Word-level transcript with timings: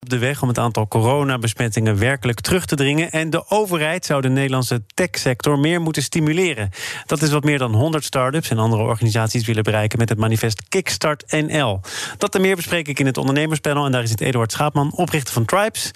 Op 0.00 0.08
de 0.08 0.18
weg 0.18 0.42
om 0.42 0.48
het 0.48 0.58
aantal 0.58 0.88
coronabesmettingen 0.88 1.98
werkelijk 1.98 2.40
terug 2.40 2.66
te 2.66 2.76
dringen. 2.76 3.10
En 3.10 3.30
de 3.30 3.48
overheid 3.48 4.06
zou 4.06 4.20
de 4.20 4.28
Nederlandse 4.28 4.82
techsector 4.94 5.58
meer 5.58 5.80
moeten 5.80 6.02
stimuleren. 6.02 6.70
Dat 7.06 7.22
is 7.22 7.30
wat 7.30 7.44
meer 7.44 7.58
dan 7.58 7.74
100 7.74 8.04
start-ups 8.04 8.50
en 8.50 8.58
andere 8.58 8.82
organisaties 8.82 9.46
willen 9.46 9.62
bereiken 9.62 9.98
met 9.98 10.08
het 10.08 10.18
manifest 10.18 10.68
Kickstart 10.68 11.32
NL. 11.32 11.80
Dat 12.18 12.34
en 12.34 12.40
meer 12.40 12.56
bespreek 12.56 12.88
ik 12.88 12.98
in 12.98 13.06
het 13.06 13.16
ondernemerspanel. 13.16 13.84
En 13.84 13.92
daar 13.92 14.06
zit 14.06 14.20
Eduard 14.20 14.52
Schaapman, 14.52 14.92
oprichter 14.94 15.34
van 15.34 15.44
Tribes. 15.44 15.90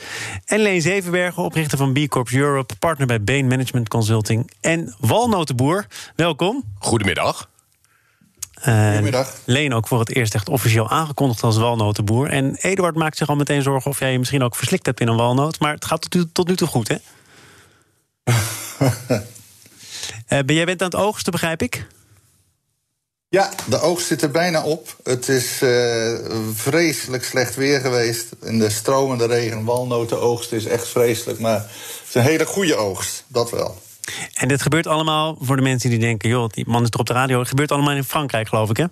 En 0.44 0.61
Leen 0.61 0.82
Zevenbergen, 0.82 1.43
oprichter 1.43 1.79
van 1.79 1.93
B 1.93 2.08
Corp 2.08 2.29
Europe, 2.30 2.75
partner 2.76 3.07
bij 3.07 3.22
Bain 3.22 3.46
Management 3.46 3.89
Consulting. 3.89 4.50
En 4.61 4.94
Walnotenboer, 4.98 5.86
welkom. 6.16 6.64
Goedemiddag. 6.79 7.52
Uh, 8.68 8.85
Goedemiddag. 8.86 9.35
Leen 9.45 9.75
ook 9.75 9.89
voor 9.89 9.99
het 9.99 10.14
eerst 10.14 10.35
echt 10.35 10.49
officieel 10.49 10.91
aangekondigd 10.91 11.43
als 11.43 11.57
walnotenboer. 11.57 12.31
En 12.31 12.54
Eduard 12.61 12.95
maakt 12.96 13.17
zich 13.17 13.29
al 13.29 13.37
meteen 13.37 13.63
zorgen 13.63 13.90
of 13.90 13.99
jij 13.99 14.13
je 14.13 14.18
misschien 14.18 14.43
ook 14.43 14.57
verslikt 14.57 14.87
hebt 14.87 15.00
in 15.00 15.09
een 15.09 15.17
walnoot. 15.17 15.59
Maar 15.59 15.73
het 15.75 15.85
gaat 15.85 16.00
tot, 16.00 16.14
nu- 16.14 16.31
tot 16.32 16.49
nu 16.49 16.57
toe 16.57 16.68
goed, 16.68 16.89
hè? 16.89 16.96
Eh, 20.27 20.39
ben 20.46 20.54
jij 20.54 20.64
bent 20.64 20.81
aan 20.82 20.90
het 20.90 20.96
oogsten, 21.00 21.32
begrijp 21.32 21.63
ik? 21.63 21.87
Ja, 23.29 23.50
de 23.67 23.81
oogst 23.81 24.07
zit 24.07 24.23
er 24.23 24.31
bijna 24.31 24.63
op. 24.65 24.96
Het 25.04 25.29
is 25.29 25.62
eh, 25.62 26.15
vreselijk 26.54 27.25
slecht 27.25 27.54
weer 27.54 27.81
geweest. 27.81 28.26
In 28.43 28.59
de 28.59 28.71
stromende 28.71 29.26
regen, 29.26 29.65
walnotenoogst 29.65 30.53
is 30.53 30.65
echt 30.65 30.89
vreselijk. 30.89 31.39
Maar 31.39 31.59
het 31.59 32.09
is 32.09 32.15
een 32.15 32.23
hele 32.23 32.47
goede 32.47 32.77
oogst, 32.77 33.25
dat 33.27 33.51
wel. 33.51 33.83
En 34.34 34.48
dit 34.48 34.62
gebeurt 34.62 34.86
allemaal 34.86 35.36
voor 35.41 35.56
de 35.56 35.62
mensen 35.62 35.91
die 35.91 35.98
denken... 35.98 36.28
joh, 36.28 36.48
die 36.48 36.64
man 36.69 36.83
is 36.83 36.88
er 36.91 36.98
op 36.98 37.06
de 37.06 37.12
radio. 37.12 37.38
Het 37.38 37.48
gebeurt 37.48 37.72
allemaal 37.72 37.94
in 37.94 38.05
Frankrijk, 38.05 38.48
geloof 38.48 38.70
ik, 38.70 38.77
hè? 38.77 38.84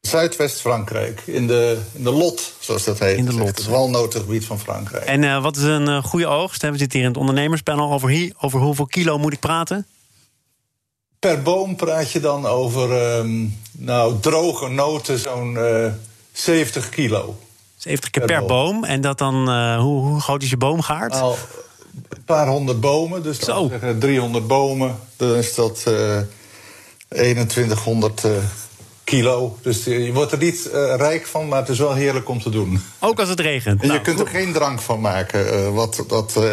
Zuidwest-Frankrijk, 0.00 1.22
in 1.26 1.46
de, 1.46 1.78
in 1.92 2.02
de 2.02 2.10
Lot, 2.10 2.52
zoals 2.58 2.84
dat 2.84 2.98
heet. 2.98 3.16
In 3.16 3.24
de 3.24 3.34
Lot. 3.34 3.46
Het 3.46 3.66
walnotengebied 3.66 4.44
van 4.44 4.58
Frankrijk. 4.58 5.04
En 5.04 5.24
eh, 5.24 5.42
wat 5.42 5.56
is 5.56 5.62
een 5.62 5.88
eh, 5.88 6.02
goede 6.02 6.26
oogst? 6.26 6.62
We 6.62 6.78
zitten 6.78 6.98
hier 6.98 7.08
in 7.08 7.12
het 7.12 7.20
ondernemerspanel. 7.20 7.92
Over, 7.92 8.08
hier, 8.08 8.34
over 8.40 8.60
hoeveel 8.60 8.86
kilo 8.86 9.18
moet 9.18 9.32
ik 9.32 9.40
praten? 9.40 9.86
Per 11.18 11.42
boom 11.42 11.76
praat 11.76 12.12
je 12.12 12.20
dan 12.20 12.46
over 12.46 12.92
ehm, 12.92 13.46
nou, 13.72 14.20
droge 14.20 14.68
noten, 14.68 15.18
zo'n 15.18 15.56
eh 15.56 15.92
70 16.32 16.88
kilo. 16.88 17.38
70 17.76 18.10
keer 18.10 18.24
Per 18.24 18.38
per 18.38 18.46
boom. 18.46 18.72
boom. 18.72 18.84
En 18.84 19.00
dat 19.00 19.18
dan, 19.18 19.48
eh, 19.48 19.80
hoe, 19.80 20.00
hoe 20.00 20.20
groot 20.20 20.42
is 20.42 20.50
je 20.50 20.56
boomgaard? 20.56 21.12
Nou, 21.12 21.36
een 22.08 22.24
paar 22.24 22.46
honderd 22.48 22.80
bomen, 22.80 23.22
dus 23.22 23.38
Zo. 23.38 23.68
zeggen 23.70 23.98
300 23.98 24.46
bomen. 24.46 24.96
Dan 25.16 25.34
is 25.34 25.54
dat 25.54 25.82
eh 25.86 26.18
2100 27.08 28.24
eh, 28.24 28.30
kilo. 29.04 29.58
Dus 29.62 29.86
eh, 29.86 30.04
je 30.06 30.12
wordt 30.12 30.32
er 30.32 30.38
niet 30.38 30.66
eh, 30.70 30.94
rijk 30.96 31.26
van, 31.26 31.48
maar 31.48 31.58
het 31.60 31.68
is 31.68 31.78
wel 31.78 31.94
heerlijk 31.94 32.28
om 32.28 32.42
te 32.42 32.50
doen. 32.50 32.82
Ook 32.98 33.20
als 33.20 33.28
het 33.28 33.40
regent. 33.40 33.80
En 33.80 33.86
Nou, 33.88 33.98
je 33.98 34.04
kunt 34.04 34.20
er 34.20 34.26
geen 34.26 34.52
drank 34.52 34.80
van 34.80 35.00
maken, 35.00 35.52
eh, 35.52 35.74
wat, 35.74 36.04
dat, 36.08 36.36
eh, 36.36 36.50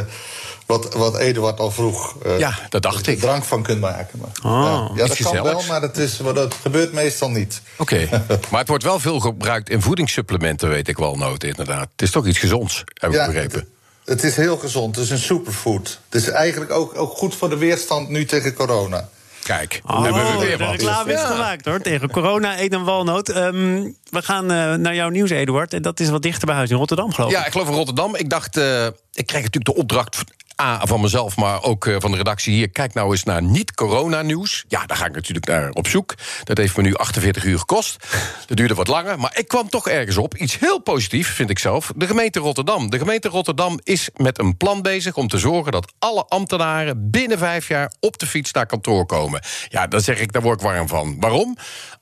wat, 0.66 0.94
wat 0.94 1.18
Eduard 1.18 1.60
al 1.60 1.72
vroeg. 1.72 2.16
eh, 2.24 2.40
Ja, 2.40 2.60
dat 2.70 2.82
dacht 2.82 3.08
ik. 3.08 3.20
drank 3.20 3.44
van 3.44 3.64
kunt 3.64 3.80
maken. 3.80 4.20
Maar, 4.20 4.52
Oh, 4.54 4.90
ja, 4.96 5.02
ja, 5.04 5.08
dat 5.08 5.18
kan 5.18 5.44
wel, 5.44 5.62
maar 5.68 5.82
dat, 5.82 5.98
is, 5.98 6.18
dat 6.34 6.54
gebeurt 6.62 6.94
meestal 6.94 7.30
niet. 7.30 7.62
Oké. 7.78 8.08
maar 8.52 8.60
het 8.60 8.68
wordt 8.68 8.84
wel 8.84 9.00
veel 9.00 9.20
gebruikt 9.20 9.70
in 9.70 9.82
voedingssupplementen, 9.82 10.70
weet 10.70 10.88
ik 10.88 10.98
wel, 10.98 11.16
noten 11.16 11.50
inderdaad. 11.50 11.88
Het 11.92 12.02
is 12.02 12.12
toch 12.12 12.26
iets 12.28 12.40
gezonds, 12.40 12.84
heb 12.94 13.10
ik 13.10 13.16
Ja, 13.16 13.26
begrepen. 13.26 13.68
Het, 14.06 14.24
is 14.24 14.36
heel 14.36 14.58
gezond, 14.58 14.96
het 14.96 15.06
is 15.06 15.12
een 15.12 15.18
superfood. 15.18 16.00
Het 16.10 16.22
is 16.22 16.30
eigenlijk 16.30 16.72
ook, 16.72 16.98
ook 16.98 17.12
goed 17.18 17.36
voor 17.36 17.50
de 17.50 17.58
weerstand 17.58 18.10
nu 18.10 18.26
tegen 18.26 18.54
corona. 18.54 19.10
Kijk, 19.44 19.82
Oh, 19.86 20.04
hebben 20.04 20.32
we 20.32 20.46
weer 20.46 20.58
de 20.58 20.64
wat. 20.64 20.74
reclame 20.76 21.14
is 21.14 21.22
gemaakt 21.22 21.66
hoor. 21.66 21.80
Tegen 21.82 22.12
corona, 22.12 22.60
eet 22.60 22.74
een 22.74 22.84
walnoot. 22.84 23.30
Ehm, 23.30 23.90
we 24.10 24.22
gaan 24.22 24.52
eh, 24.52 24.74
naar 24.74 24.96
jouw 24.96 25.10
nieuws, 25.10 25.30
Eduard. 25.30 25.74
En 25.74 25.82
dat 25.82 26.00
is 26.00 26.10
wat 26.10 26.22
dichter 26.22 26.46
bij 26.46 26.56
huis 26.56 26.70
in 26.70 26.78
Rotterdam, 26.78 27.14
geloof 27.14 27.30
ik. 27.32 27.38
Ja, 27.38 27.46
ik 27.46 27.52
geloof 27.52 27.68
in 27.68 27.74
Rotterdam. 27.74 28.16
Ik 28.16 28.30
dacht, 28.30 28.58
eh, 28.58 28.86
ik 29.14 29.26
krijg 29.26 29.44
natuurlijk 29.44 29.66
de 29.66 29.76
opdracht 29.76 30.24
A, 30.62 30.86
van 30.86 31.02
mezelf, 31.02 31.38
maar 31.38 31.64
ook 31.64 31.88
eh, 31.88 31.96
van 32.00 32.12
de 32.12 32.18
redactie 32.18 32.54
hier. 32.54 32.70
Kijk 32.70 32.94
nou 32.94 33.12
eens 33.12 33.24
naar 33.24 33.42
niet-corona-nieuws. 33.42 34.66
Ja, 34.68 34.86
daar 34.86 34.98
ga 34.98 35.06
ik 35.06 35.14
natuurlijk 35.14 35.48
naar 35.48 35.70
op 35.70 35.88
zoek. 35.88 36.14
Dat 36.44 36.58
heeft 36.58 36.78
me 36.78 36.84
nu 36.84 36.94
48 36.94 37.44
uur 37.44 37.60
gekost. 37.60 38.06
Dat 38.48 38.58
duurde 38.58 38.74
wat 38.74 38.88
langer, 38.88 39.20
maar 39.20 39.38
ik 39.38 39.48
kwam 39.48 39.70
toch 39.70 39.88
ergens 39.88 40.18
op. 40.18 40.36
Iets 40.36 40.60
heel 40.60 40.80
positiefs, 40.80 41.30
vind 41.30 41.50
ik 41.50 41.60
zelf. 41.60 41.92
De 41.96 42.08
gemeente 42.08 42.40
Rotterdam. 42.40 42.90
De 42.90 42.98
gemeente 42.98 43.30
Rotterdam 43.30 43.80
is 43.84 44.10
met 44.16 44.40
een 44.40 44.58
plan 44.58 44.82
bezig 44.82 45.16
om 45.16 45.28
te 45.28 45.38
zorgen 45.38 45.72
dat 45.72 45.94
alle 46.00 46.26
ambtenaren 46.26 47.10
binnen 47.12 47.38
vijf 47.38 47.68
jaar 47.68 47.92
op 48.00 48.18
de 48.18 48.28
fiets 48.28 48.52
naar 48.52 48.66
kantoor 48.66 49.06
komen. 49.06 49.42
Ja, 49.70 49.88
dan 49.88 50.02
zeg 50.02 50.20
ik, 50.20 50.32
daar 50.32 50.42
word 50.42 50.62
ik 50.62 50.66
warm 50.66 50.88
van. 50.88 51.16
Waarom? 51.20 51.58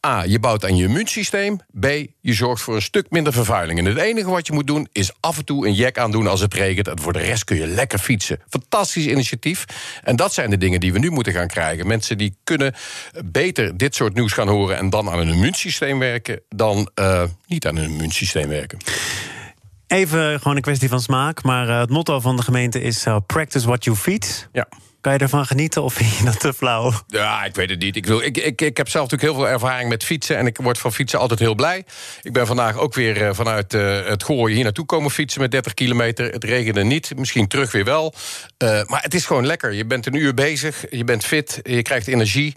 A, 0.05 0.23
je 0.23 0.39
bouwt 0.39 0.65
aan 0.65 0.75
je 0.75 0.85
immuunsysteem. 0.85 1.57
B, 1.79 1.87
je 2.23 2.33
zorgt 2.33 2.61
voor 2.61 2.75
een 2.75 2.81
stuk 2.81 3.05
minder 3.09 3.33
vervuiling. 3.33 3.79
En 3.79 3.85
het 3.85 3.97
enige 3.97 4.29
wat 4.29 4.47
je 4.47 4.53
moet 4.53 4.67
doen 4.67 4.87
is 4.91 5.11
af 5.19 5.37
en 5.37 5.45
toe 5.45 5.67
een 5.67 5.73
jack 5.73 5.97
aandoen 5.97 6.27
als 6.27 6.39
het 6.39 6.53
regent. 6.53 6.87
En 6.87 6.99
voor 6.99 7.13
de 7.13 7.19
rest 7.19 7.43
kun 7.43 7.57
je 7.57 7.67
lekker 7.67 7.99
fietsen. 7.99 8.39
Fantastisch 8.49 9.05
initiatief. 9.05 9.65
En 10.03 10.15
dat 10.15 10.33
zijn 10.33 10.49
de 10.49 10.57
dingen 10.57 10.79
die 10.79 10.93
we 10.93 10.99
nu 10.99 11.09
moeten 11.09 11.33
gaan 11.33 11.47
krijgen. 11.47 11.87
Mensen 11.87 12.17
die 12.17 12.37
kunnen 12.43 12.73
beter 13.25 13.77
dit 13.77 13.95
soort 13.95 14.13
nieuws 14.13 14.33
gaan 14.33 14.47
horen 14.47 14.77
en 14.77 14.89
dan 14.89 15.09
aan 15.09 15.17
hun 15.17 15.27
immuunsysteem 15.27 15.99
werken, 15.99 16.41
dan 16.49 16.89
eh, 16.95 17.23
niet 17.47 17.67
aan 17.67 17.75
hun 17.75 17.89
immuunsysteem 17.89 18.47
werken. 18.47 18.77
Even 19.87 20.39
gewoon 20.39 20.55
een 20.55 20.61
kwestie 20.61 20.89
van 20.89 21.01
smaak. 21.01 21.43
Maar 21.43 21.69
eh, 21.69 21.79
het 21.79 21.89
motto 21.89 22.19
van 22.19 22.35
de 22.35 22.43
gemeente 22.43 22.81
is 22.81 23.05
eh, 23.05 23.17
practice 23.25 23.67
what 23.67 23.83
you 23.83 23.95
feed. 23.95 24.49
Ja. 24.51 24.67
Kan 25.03 25.13
je 25.13 25.19
ervan 25.19 25.45
genieten 25.45 25.83
of 25.83 25.93
vind 25.93 26.17
je 26.17 26.23
dat 26.23 26.39
te 26.39 26.53
flauw? 26.53 26.91
Ja, 27.07 27.43
ik 27.43 27.55
weet 27.55 27.69
het 27.69 27.79
niet. 27.79 27.95
Ik, 27.95 28.05
wil, 28.05 28.21
ik, 28.21 28.37
ik, 28.37 28.61
ik 28.61 28.77
heb 28.77 28.89
zelf 28.89 29.11
natuurlijk 29.11 29.33
heel 29.33 29.43
veel 29.43 29.53
ervaring 29.53 29.89
met 29.89 30.03
fietsen. 30.03 30.37
En 30.37 30.45
ik 30.45 30.57
word 30.57 30.77
van 30.77 30.93
fietsen 30.93 31.19
altijd 31.19 31.39
heel 31.39 31.55
blij. 31.55 31.85
Ik 32.21 32.33
ben 32.33 32.47
vandaag 32.47 32.77
ook 32.77 32.93
weer 32.93 33.27
eh, 33.27 33.33
vanuit 33.33 33.73
eh, 33.73 34.05
het 34.05 34.23
gooien 34.23 34.55
hier 34.55 34.63
naartoe 34.63 34.85
komen 34.85 35.11
fietsen 35.11 35.41
met 35.41 35.51
30 35.51 35.73
kilometer. 35.73 36.31
Het 36.31 36.43
regende 36.43 36.83
niet. 36.83 37.17
Misschien 37.17 37.47
terug 37.47 37.71
weer 37.71 37.83
wel. 37.83 38.13
Eh, 38.57 38.67
maar 38.85 39.01
het 39.01 39.13
is 39.13 39.25
gewoon 39.25 39.45
lekker. 39.45 39.73
Je 39.73 39.85
bent 39.85 40.05
een 40.05 40.15
uur 40.15 40.33
bezig. 40.33 40.85
Je 40.89 41.03
bent 41.03 41.25
fit. 41.25 41.59
Je 41.63 41.81
krijgt 41.81 42.07
energie. 42.07 42.55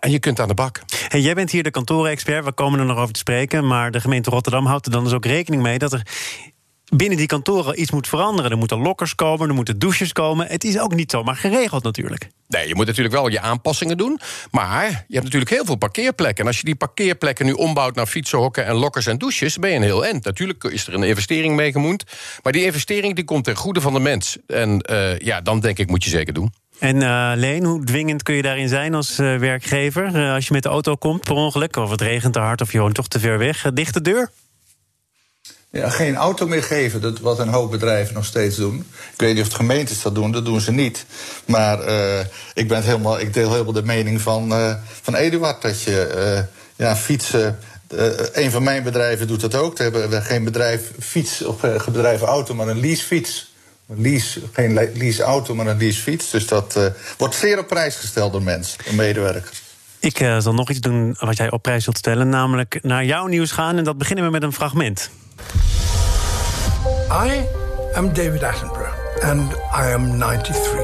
en 0.00 0.10
je 0.10 0.18
kunt 0.18 0.40
aan 0.40 0.48
de 0.48 0.54
bak. 0.54 0.82
Hey, 1.08 1.20
jij 1.20 1.34
bent 1.34 1.50
hier 1.50 1.62
de 1.62 1.70
kantoorexpert, 1.70 2.44
we 2.44 2.52
komen 2.52 2.78
er 2.80 2.86
nog 2.86 2.98
over 2.98 3.12
te 3.12 3.20
spreken. 3.20 3.66
Maar 3.66 3.90
de 3.90 4.00
gemeente 4.00 4.30
Rotterdam 4.30 4.66
houdt 4.66 4.86
er 4.86 4.92
dan 4.92 5.04
dus 5.04 5.12
ook 5.12 5.26
rekening 5.26 5.62
mee 5.62 5.78
dat 5.78 5.92
er 5.92 6.02
binnen 6.96 7.18
die 7.18 7.26
kantoren 7.26 7.80
iets 7.80 7.90
moet 7.90 8.08
veranderen. 8.08 8.50
Er 8.50 8.56
moeten 8.56 8.78
lokkers 8.78 9.14
komen, 9.14 9.48
er 9.48 9.54
moeten 9.54 9.78
douches 9.78 10.12
komen. 10.12 10.46
Het 10.46 10.64
is 10.64 10.78
ook 10.78 10.94
niet 10.94 11.10
zomaar 11.10 11.36
geregeld 11.36 11.82
natuurlijk. 11.82 12.28
Nee, 12.48 12.68
je 12.68 12.74
moet 12.74 12.86
natuurlijk 12.86 13.14
wel 13.14 13.28
je 13.28 13.40
aanpassingen 13.40 13.96
doen. 13.96 14.20
Maar 14.50 14.86
je 14.86 15.14
hebt 15.14 15.24
natuurlijk 15.24 15.50
heel 15.50 15.64
veel 15.64 15.76
parkeerplekken. 15.76 16.42
En 16.42 16.46
als 16.46 16.58
je 16.58 16.64
die 16.64 16.74
parkeerplekken 16.74 17.46
nu 17.46 17.52
ombouwt 17.52 17.94
naar 17.94 18.06
fietsenhokken 18.06 18.66
en 18.66 18.74
lokkers 18.74 19.06
en 19.06 19.18
douches, 19.18 19.58
ben 19.58 19.70
je 19.70 19.76
een 19.76 19.82
heel 19.82 20.04
eind. 20.04 20.24
Natuurlijk 20.24 20.64
is 20.64 20.86
er 20.86 20.94
een 20.94 21.02
investering 21.02 21.56
mee 21.56 21.72
gemoeid. 21.72 22.04
Maar 22.42 22.52
die 22.52 22.64
investering 22.64 23.14
die 23.14 23.24
komt 23.24 23.44
ten 23.44 23.56
goede 23.56 23.80
van 23.80 23.92
de 23.92 24.00
mens. 24.00 24.36
En 24.46 24.80
eh, 24.80 25.18
ja, 25.18 25.40
dan 25.40 25.60
denk 25.60 25.78
ik 25.78 25.88
moet 25.88 26.04
je 26.04 26.10
zeker 26.10 26.32
doen. 26.32 26.52
En 26.78 27.02
eh, 27.02 27.32
Leen, 27.34 27.64
hoe 27.64 27.84
dwingend 27.84 28.22
kun 28.22 28.34
je 28.34 28.42
daarin 28.42 28.68
zijn 28.68 28.94
als 28.94 29.18
eh, 29.18 29.36
werkgever? 29.36 30.32
Als 30.32 30.46
je 30.46 30.52
met 30.52 30.62
de 30.62 30.68
auto 30.68 30.96
komt 30.96 31.20
per 31.20 31.34
ongeluk, 31.34 31.76
of 31.76 31.90
het 31.90 32.00
regent 32.00 32.32
te 32.32 32.38
hard 32.38 32.60
of 32.60 32.72
je 32.72 32.78
woont 32.78 32.94
toch 32.94 33.08
te 33.08 33.20
ver 33.20 33.38
weg. 33.38 33.70
Dicht 33.72 33.94
de 33.94 34.00
deur? 34.00 34.30
Ja, 35.74 35.90
geen 35.90 36.16
auto 36.16 36.46
meer 36.46 36.62
geven, 36.62 37.00
dat 37.00 37.18
wat 37.20 37.38
een 37.38 37.48
hoop 37.48 37.70
bedrijven 37.70 38.14
nog 38.14 38.24
steeds 38.24 38.56
doen. 38.56 38.86
Ik 39.12 39.20
weet 39.20 39.34
niet 39.34 39.42
of 39.42 39.48
de 39.48 39.54
gemeentes 39.54 40.02
dat 40.02 40.14
doen, 40.14 40.32
dat 40.32 40.44
doen 40.44 40.60
ze 40.60 40.72
niet. 40.72 41.06
Maar 41.46 41.80
eh, 41.80 42.24
ik, 42.54 42.68
ben 42.68 42.82
helemaal, 42.82 43.20
ik 43.20 43.34
deel 43.34 43.50
helemaal 43.52 43.72
de 43.72 43.82
mening 43.82 44.20
van, 44.20 44.52
eh, 44.52 44.74
van 45.02 45.14
Eduard 45.14 45.62
dat 45.62 45.82
je 45.82 46.06
eh, 46.06 46.42
ja, 46.76 46.96
fietsen. 46.96 47.58
een 48.32 48.50
van 48.50 48.62
mijn 48.62 48.82
bedrijven 48.82 49.26
doet 49.26 49.40
dat 49.40 49.54
ook. 49.54 49.78
We 49.78 49.82
hebben 49.82 50.22
geen 50.22 50.44
bedrijf 50.44 50.90
fiets 51.00 51.44
of 51.44 51.60
bedrijf 51.84 52.20
auto, 52.20 52.54
maar 52.54 52.68
een 52.68 52.80
leasefiets. 52.80 53.52
Lease, 53.86 54.40
geen 54.52 54.72
le- 54.74 54.90
leaseauto, 54.94 55.54
maar 55.54 55.66
een 55.66 55.78
leasefiets. 55.78 56.30
Dus 56.30 56.46
dat 56.46 56.78
wordt 57.18 57.34
zeer 57.34 57.58
op 57.58 57.66
prijs 57.66 57.96
gesteld 57.96 58.32
door 58.32 58.42
mensen, 58.42 58.78
door 58.84 58.94
medewerkers. 58.94 59.62
Ik 59.98 60.16
zal 60.38 60.54
nog 60.54 60.70
iets 60.70 60.80
doen 60.80 61.16
wat 61.18 61.36
jij 61.36 61.50
op 61.50 61.62
prijs 61.62 61.84
zult 61.84 61.98
stellen, 61.98 62.28
namelijk 62.28 62.78
naar 62.82 63.04
jouw 63.04 63.26
nieuws 63.26 63.50
gaan. 63.50 63.76
En 63.76 63.84
dat 63.84 63.98
beginnen 63.98 64.24
we 64.24 64.30
met 64.30 64.42
een 64.42 64.52
fragment. 64.52 65.10
I 67.10 67.48
am 67.96 68.12
David 68.12 68.42
Attenborough, 68.42 68.94
and 69.24 69.54
I 69.72 69.90
am 69.90 70.18
93. 70.18 70.80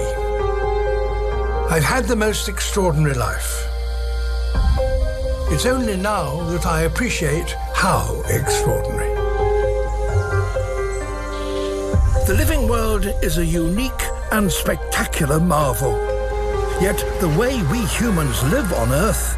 I've 1.71 1.85
had 1.85 2.05
the 2.05 2.17
most 2.17 2.49
extraordinary 2.49 3.15
life. 3.15 3.67
It's 5.53 5.67
only 5.67 5.97
now 5.97 6.43
that 6.51 6.67
I 6.67 6.83
appreciate 6.83 7.51
how 7.75 8.23
extraordinary. 8.29 9.15
The 12.27 12.35
living 12.37 12.69
world 12.69 13.07
is 13.23 13.39
a 13.39 13.45
unique 13.45 14.03
and 14.33 14.51
spectacular 14.51 15.41
marvel. 15.41 15.93
Yet 16.81 16.99
the 17.21 17.29
way 17.39 17.63
we 17.65 17.85
humans 17.87 18.43
live 18.45 18.73
on 18.73 18.93
Earth 18.93 19.37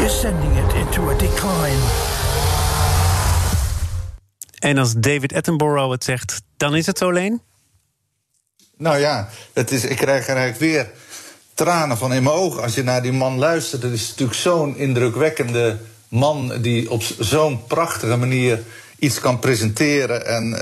is 0.00 0.12
sending 0.12 0.52
it 0.52 0.74
into 0.76 1.10
a 1.10 1.18
decline. 1.18 2.21
En 4.62 4.78
als 4.78 4.92
David 4.96 5.34
Attenborough 5.34 5.90
het 5.90 6.04
zegt, 6.04 6.42
dan 6.56 6.76
is 6.76 6.86
het 6.86 6.98
zo, 6.98 7.12
Leen? 7.12 7.42
Nou 8.76 8.98
ja, 8.98 9.28
het 9.52 9.70
is, 9.70 9.84
ik 9.84 9.96
krijg 9.96 10.28
er 10.28 10.36
eigenlijk 10.36 10.58
weer 10.72 10.90
tranen 11.54 11.98
van 11.98 12.12
in 12.12 12.22
mijn 12.22 12.34
ogen 12.34 12.62
als 12.62 12.74
je 12.74 12.82
naar 12.82 13.02
die 13.02 13.12
man 13.12 13.38
luistert. 13.38 13.82
Het 13.82 13.92
is 13.92 14.08
natuurlijk 14.08 14.38
zo'n 14.38 14.76
indrukwekkende 14.76 15.76
man 16.08 16.52
die 16.60 16.90
op 16.90 17.02
zo'n 17.18 17.66
prachtige 17.66 18.16
manier 18.16 18.62
iets 18.98 19.20
kan 19.20 19.38
presenteren. 19.38 20.26
En 20.26 20.52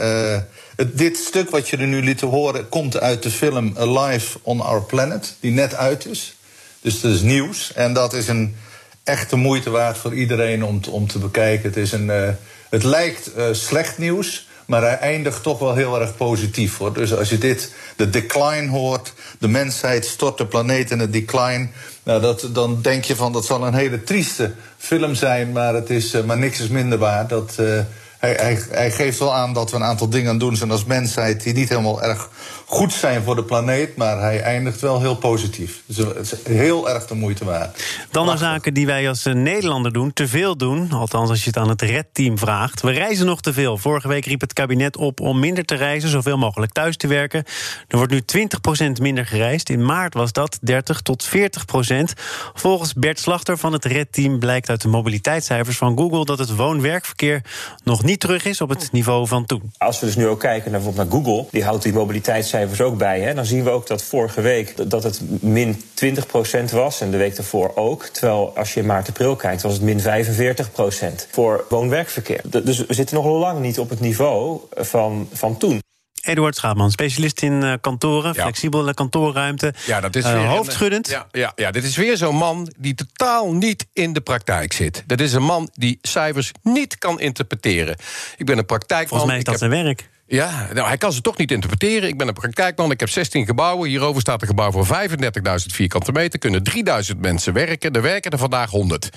het, 0.76 0.98
dit 0.98 1.16
stuk 1.16 1.50
wat 1.50 1.68
je 1.68 1.76
er 1.76 1.86
nu 1.86 2.02
liet 2.02 2.20
horen 2.20 2.68
komt 2.68 3.00
uit 3.00 3.22
de 3.22 3.30
film 3.30 3.74
Alive 3.78 4.38
on 4.42 4.60
Our 4.60 4.82
Planet, 4.82 5.36
die 5.40 5.52
net 5.52 5.74
uit 5.74 6.06
is. 6.06 6.36
Dus 6.80 7.00
dat 7.00 7.12
is 7.12 7.20
nieuws. 7.20 7.72
En 7.72 7.92
dat 7.92 8.12
is 8.12 8.28
een 8.28 8.56
echte 9.04 9.36
moeite 9.36 9.70
waard 9.70 9.98
voor 9.98 10.14
iedereen 10.14 10.64
om 10.64 10.80
te, 10.80 10.90
om 10.90 11.06
te 11.06 11.18
bekijken. 11.18 11.68
Het, 11.68 11.76
is 11.76 11.92
een, 11.92 12.06
uh, 12.06 12.28
het 12.70 12.82
lijkt 12.82 13.30
uh, 13.36 13.44
slecht 13.52 13.98
nieuws. 13.98 14.48
Maar 14.66 14.82
hij 14.82 14.98
eindigt 14.98 15.42
toch 15.42 15.58
wel 15.58 15.74
heel 15.74 16.00
erg 16.00 16.16
positief. 16.16 16.76
Hoor. 16.76 16.92
Dus 16.92 17.14
als 17.14 17.28
je 17.28 17.38
dit, 17.38 17.74
de 17.96 18.10
decline 18.10 18.68
hoort, 18.68 19.12
de 19.38 19.48
mensheid 19.48 20.06
stort 20.06 20.38
de 20.38 20.46
planeet 20.46 20.90
in 20.90 20.98
het 20.98 21.12
decline. 21.12 21.68
Nou, 22.02 22.20
dat, 22.20 22.48
dan 22.52 22.78
denk 22.82 23.04
je 23.04 23.16
van 23.16 23.32
dat 23.32 23.44
zal 23.44 23.66
een 23.66 23.74
hele 23.74 24.04
trieste 24.04 24.52
film 24.78 25.14
zijn, 25.14 25.52
maar, 25.52 25.74
het 25.74 25.90
is, 25.90 26.14
uh, 26.14 26.24
maar 26.24 26.38
niks 26.38 26.60
is 26.60 26.68
minder 26.68 26.98
waar. 26.98 27.28
Dat, 27.28 27.56
uh, 27.60 27.80
hij, 28.20 28.32
hij, 28.32 28.62
hij, 28.70 28.90
geeft 28.90 29.18
wel 29.18 29.34
aan 29.34 29.52
dat 29.52 29.70
we 29.70 29.76
een 29.76 29.84
aantal 29.84 30.08
dingen 30.08 30.30
aan 30.30 30.38
doen 30.38 30.56
zijn 30.56 30.70
als 30.70 30.84
mensheid 30.84 31.42
die 31.42 31.54
niet 31.54 31.68
helemaal 31.68 32.02
erg 32.02 32.30
goed 32.66 32.92
zijn 32.92 33.22
voor 33.22 33.36
de 33.36 33.44
planeet, 33.44 33.96
maar 33.96 34.20
hij 34.20 34.40
eindigt 34.40 34.80
wel 34.80 35.00
heel 35.00 35.16
positief. 35.16 35.82
Dus 35.86 35.96
het 35.96 36.32
is 36.32 36.34
heel 36.44 36.90
erg 36.90 37.06
de 37.06 37.14
moeite 37.14 37.44
waard. 37.44 37.84
Dan 38.10 38.26
naar 38.26 38.38
zaken 38.38 38.74
die 38.74 38.86
wij 38.86 39.08
als 39.08 39.24
Nederlander 39.24 39.92
doen, 39.92 40.12
te 40.12 40.28
veel 40.28 40.56
doen. 40.56 40.92
Althans, 40.92 41.30
als 41.30 41.40
je 41.40 41.46
het 41.46 41.58
aan 41.58 41.68
het 41.68 41.82
redteam 41.82 42.38
vraagt. 42.38 42.82
We 42.82 42.90
reizen 42.90 43.26
nog 43.26 43.40
te 43.40 43.52
veel. 43.52 43.78
Vorige 43.78 44.08
week 44.08 44.24
riep 44.24 44.40
het 44.40 44.52
kabinet 44.52 44.96
op 44.96 45.20
om 45.20 45.38
minder 45.38 45.64
te 45.64 45.74
reizen, 45.74 46.08
zoveel 46.08 46.38
mogelijk 46.38 46.72
thuis 46.72 46.96
te 46.96 47.06
werken. 47.06 47.44
Er 47.88 47.96
wordt 47.96 48.12
nu 48.12 48.22
20% 48.88 49.00
minder 49.00 49.26
gereisd. 49.26 49.68
In 49.68 49.84
maart 49.84 50.14
was 50.14 50.32
dat 50.32 50.58
30 50.62 51.00
tot 51.00 51.28
40%. 51.28 51.30
Volgens 52.54 52.94
Bert 52.94 53.20
Slachter 53.20 53.58
van 53.58 53.72
het 53.72 53.84
redteam 53.84 54.38
blijkt 54.38 54.68
uit 54.68 54.82
de 54.82 54.88
mobiliteitscijfers 54.88 55.76
van 55.76 55.98
Google 55.98 56.24
dat 56.24 56.38
het 56.38 56.56
woon-werkverkeer 56.56 57.42
nog 57.84 58.02
niet 58.02 58.09
terug 58.16 58.44
is 58.44 58.60
op 58.60 58.68
het 58.68 58.92
niveau 58.92 59.26
van 59.26 59.46
toen. 59.46 59.72
Als 59.78 60.00
we 60.00 60.06
dus 60.06 60.16
nu 60.16 60.26
ook 60.26 60.40
kijken 60.40 60.70
naar 60.70 60.80
bijvoorbeeld 60.80 61.10
naar 61.10 61.22
Google, 61.22 61.46
die 61.50 61.64
houdt 61.64 61.82
die 61.82 61.92
mobiliteitscijfers 61.92 62.48
cijfers 62.50 62.80
ook 62.80 62.98
bij. 62.98 63.20
Hè. 63.20 63.34
Dan 63.34 63.44
zien 63.44 63.64
we 63.64 63.70
ook 63.70 63.86
dat 63.86 64.02
vorige 64.02 64.40
week 64.40 64.90
dat 64.90 65.02
het 65.02 65.20
min 65.40 65.82
20% 66.04 66.72
was 66.72 67.00
en 67.00 67.10
de 67.10 67.16
week 67.16 67.36
daarvoor 67.36 67.72
ook. 67.74 68.04
Terwijl 68.04 68.56
als 68.56 68.74
je 68.74 68.80
in 68.80 68.86
maart 68.86 69.08
april 69.08 69.36
kijkt, 69.36 69.62
was 69.62 69.72
het 69.72 69.82
min 69.82 70.00
45% 70.00 70.02
voor 71.30 71.64
woon-werkverkeer. 71.68 72.42
Dus 72.64 72.86
we 72.86 72.94
zitten 72.94 73.16
nog 73.16 73.26
lang 73.26 73.60
niet 73.60 73.78
op 73.78 73.90
het 73.90 74.00
niveau 74.00 74.60
van, 74.70 75.28
van 75.32 75.56
toen. 75.56 75.80
Eduard 76.20 76.56
Schaapman, 76.56 76.90
specialist 76.90 77.42
in 77.42 77.62
uh, 77.62 77.74
kantoren, 77.80 78.32
ja. 78.34 78.42
flexibele 78.42 78.94
kantoorruimte. 78.94 79.74
Ja, 79.86 80.00
dat 80.00 80.16
is 80.16 80.24
uh, 80.24 80.32
weer 80.32 80.46
hoofdschuddend. 80.46 81.08
Een, 81.08 81.14
ja, 81.14 81.26
ja, 81.32 81.52
ja, 81.56 81.70
dit 81.70 81.84
is 81.84 81.96
weer 81.96 82.16
zo'n 82.16 82.36
man 82.36 82.72
die 82.78 82.94
totaal 82.94 83.52
niet 83.52 83.86
in 83.92 84.12
de 84.12 84.20
praktijk 84.20 84.72
zit. 84.72 85.02
Dat 85.06 85.20
is 85.20 85.32
een 85.32 85.42
man 85.42 85.70
die 85.72 85.98
cijfers 86.02 86.52
niet 86.62 86.98
kan 86.98 87.20
interpreteren. 87.20 87.96
Ik 88.36 88.46
ben 88.46 88.58
een 88.58 88.66
praktijkman. 88.66 89.08
Volgens 89.08 89.30
mij 89.30 89.38
is 89.38 89.44
dat 89.44 89.60
heb... 89.60 89.70
zijn 89.70 89.84
werk. 89.84 90.08
Ja, 90.26 90.68
nou, 90.72 90.86
hij 90.86 90.96
kan 90.96 91.12
ze 91.12 91.20
toch 91.20 91.36
niet 91.36 91.50
interpreteren. 91.50 92.08
Ik 92.08 92.18
ben 92.18 92.28
een 92.28 92.34
praktijkman, 92.34 92.90
ik 92.90 93.00
heb 93.00 93.08
16 93.08 93.46
gebouwen. 93.46 93.88
Hierover 93.88 94.20
staat 94.20 94.42
een 94.42 94.48
gebouw 94.48 94.70
voor 94.70 94.86
35.000 94.86 95.26
vierkante 95.66 96.12
meter. 96.12 96.38
Kunnen 96.38 96.62
3000 96.62 97.20
mensen 97.20 97.52
werken. 97.52 97.92
Er 97.92 98.02
werken 98.02 98.30
er 98.30 98.38
vandaag 98.38 98.70
100 98.70 99.10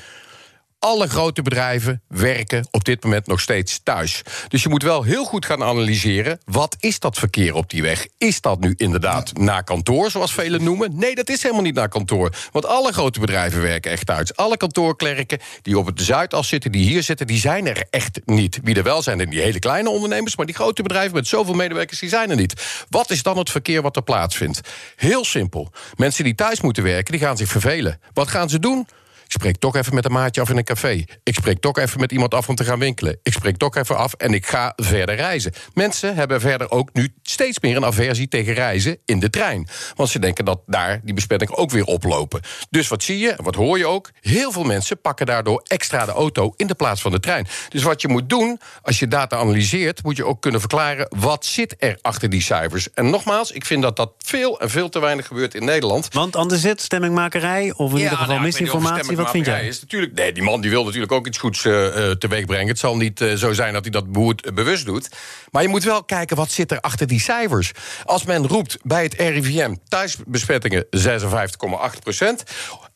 alle 0.83 1.07
grote 1.07 1.41
bedrijven 1.41 2.01
werken 2.07 2.67
op 2.71 2.83
dit 2.83 3.03
moment 3.03 3.27
nog 3.27 3.41
steeds 3.41 3.79
thuis. 3.83 4.21
Dus 4.47 4.63
je 4.63 4.69
moet 4.69 4.83
wel 4.83 5.03
heel 5.03 5.25
goed 5.25 5.45
gaan 5.45 5.63
analyseren. 5.63 6.39
Wat 6.45 6.75
is 6.79 6.99
dat 6.99 7.17
verkeer 7.17 7.53
op 7.53 7.69
die 7.69 7.81
weg? 7.81 8.07
Is 8.17 8.41
dat 8.41 8.59
nu 8.59 8.73
inderdaad 8.77 9.37
naar 9.37 9.63
kantoor, 9.63 10.11
zoals 10.11 10.33
velen 10.33 10.63
noemen? 10.63 10.97
Nee, 10.97 11.15
dat 11.15 11.29
is 11.29 11.41
helemaal 11.41 11.63
niet 11.63 11.75
naar 11.75 11.89
kantoor. 11.89 12.35
Want 12.51 12.65
alle 12.65 12.91
grote 12.91 13.19
bedrijven 13.19 13.61
werken 13.61 13.91
echt 13.91 14.05
thuis. 14.05 14.35
Alle 14.35 14.57
kantoorklerken 14.57 15.39
die 15.61 15.77
op 15.77 15.85
het 15.85 16.01
Zuidas 16.01 16.47
zitten, 16.47 16.71
die 16.71 16.85
hier 16.85 17.03
zitten, 17.03 17.27
die 17.27 17.39
zijn 17.39 17.67
er 17.67 17.83
echt 17.89 18.19
niet. 18.25 18.59
Wie 18.63 18.75
er 18.75 18.83
wel 18.83 19.01
zijn, 19.01 19.17
zijn 19.17 19.29
die 19.29 19.41
hele 19.41 19.59
kleine 19.59 19.89
ondernemers. 19.89 20.35
Maar 20.35 20.45
die 20.45 20.55
grote 20.55 20.81
bedrijven 20.81 21.15
met 21.15 21.27
zoveel 21.27 21.53
medewerkers, 21.53 21.99
die 21.99 22.09
zijn 22.09 22.29
er 22.29 22.35
niet. 22.35 22.85
Wat 22.89 23.09
is 23.09 23.23
dan 23.23 23.37
het 23.37 23.49
verkeer 23.49 23.81
wat 23.81 23.95
er 23.95 24.03
plaatsvindt? 24.03 24.61
Heel 24.95 25.25
simpel. 25.25 25.71
Mensen 25.95 26.23
die 26.23 26.35
thuis 26.35 26.61
moeten 26.61 26.83
werken, 26.83 27.11
die 27.11 27.21
gaan 27.21 27.37
zich 27.37 27.49
vervelen. 27.49 27.99
Wat 28.13 28.27
gaan 28.27 28.49
ze 28.49 28.59
doen? 28.59 28.87
Spreek 29.33 29.57
toch 29.57 29.75
even 29.75 29.95
met 29.95 30.05
een 30.05 30.11
maatje 30.11 30.41
af 30.41 30.49
in 30.49 30.57
een 30.57 30.63
café. 30.63 31.03
Ik 31.23 31.33
spreek 31.33 31.59
toch 31.59 31.77
even 31.77 31.99
met 31.99 32.11
iemand 32.11 32.33
af 32.33 32.49
om 32.49 32.55
te 32.55 32.63
gaan 32.63 32.79
winkelen. 32.79 33.19
Ik 33.23 33.33
spreek 33.33 33.57
toch 33.57 33.75
even 33.75 33.97
af 33.97 34.13
en 34.13 34.33
ik 34.33 34.47
ga 34.47 34.73
verder 34.75 35.15
reizen. 35.15 35.51
Mensen 35.73 36.15
hebben 36.15 36.41
verder 36.41 36.71
ook 36.71 36.89
nu 36.93 37.13
steeds 37.21 37.59
meer 37.59 37.75
een 37.75 37.85
aversie 37.85 38.27
tegen 38.27 38.53
reizen 38.53 38.97
in 39.05 39.19
de 39.19 39.29
trein. 39.29 39.67
Want 39.95 40.09
ze 40.09 40.19
denken 40.19 40.45
dat 40.45 40.61
daar 40.65 40.99
die 41.03 41.13
besmettingen 41.13 41.57
ook 41.57 41.71
weer 41.71 41.83
oplopen. 41.83 42.41
Dus 42.69 42.87
wat 42.87 43.03
zie 43.03 43.17
je, 43.17 43.33
wat 43.37 43.55
hoor 43.55 43.77
je 43.77 43.85
ook? 43.85 44.11
Heel 44.21 44.51
veel 44.51 44.63
mensen 44.63 45.01
pakken 45.01 45.25
daardoor 45.25 45.63
extra 45.67 46.05
de 46.05 46.11
auto 46.11 46.53
in 46.55 46.67
de 46.67 46.75
plaats 46.75 47.01
van 47.01 47.11
de 47.11 47.19
trein. 47.19 47.47
Dus 47.69 47.83
wat 47.83 48.01
je 48.01 48.07
moet 48.07 48.29
doen, 48.29 48.59
als 48.81 48.99
je 48.99 49.07
data 49.07 49.37
analyseert, 49.37 50.03
moet 50.03 50.17
je 50.17 50.25
ook 50.25 50.41
kunnen 50.41 50.59
verklaren 50.59 51.07
wat 51.09 51.45
zit 51.45 51.75
er 51.77 51.97
achter 52.01 52.29
die 52.29 52.41
cijfers. 52.41 52.93
En 52.93 53.09
nogmaals, 53.09 53.51
ik 53.51 53.65
vind 53.65 53.81
dat 53.81 53.95
dat 53.95 54.11
veel 54.17 54.59
en 54.59 54.69
veel 54.69 54.89
te 54.89 54.99
weinig 54.99 55.27
gebeurt 55.27 55.55
in 55.55 55.65
Nederland. 55.65 56.13
Want 56.13 56.35
anders 56.35 56.61
zit 56.61 56.81
stemmingmakerij 56.81 57.73
of 57.75 57.91
in 57.91 57.97
Ja, 57.97 58.03
ieder 58.03 58.17
geval 58.17 58.33
nou, 58.33 58.45
misinformatie. 58.45 59.21
Wat 59.23 59.31
vind 59.31 59.45
jij? 59.45 59.67
Is 59.67 59.81
natuurlijk, 59.81 60.13
nee, 60.13 60.31
die 60.31 60.43
man 60.43 60.61
die 60.61 60.69
wil 60.69 60.83
natuurlijk 60.83 61.11
ook 61.11 61.27
iets 61.27 61.37
goeds 61.37 61.65
uh, 61.65 62.11
teweeg 62.11 62.45
brengen. 62.45 62.67
Het 62.67 62.79
zal 62.79 62.97
niet 62.97 63.21
uh, 63.21 63.33
zo 63.33 63.53
zijn 63.53 63.73
dat 63.73 63.81
hij 63.81 63.91
dat 63.91 64.11
behoed, 64.11 64.53
bewust 64.53 64.85
doet. 64.85 65.09
Maar 65.51 65.61
je 65.61 65.67
moet 65.67 65.83
wel 65.83 66.03
kijken 66.03 66.35
wat 66.35 66.51
zit 66.51 66.71
er 66.71 66.79
achter 66.79 67.07
die 67.07 67.19
cijfers. 67.19 67.71
Als 68.05 68.23
men 68.25 68.47
roept 68.47 68.77
bij 68.83 69.03
het 69.03 69.13
RIVM 69.13 69.75
thuisbesmettingen 69.87 70.85
56,8 70.97 71.99
procent. 72.03 72.43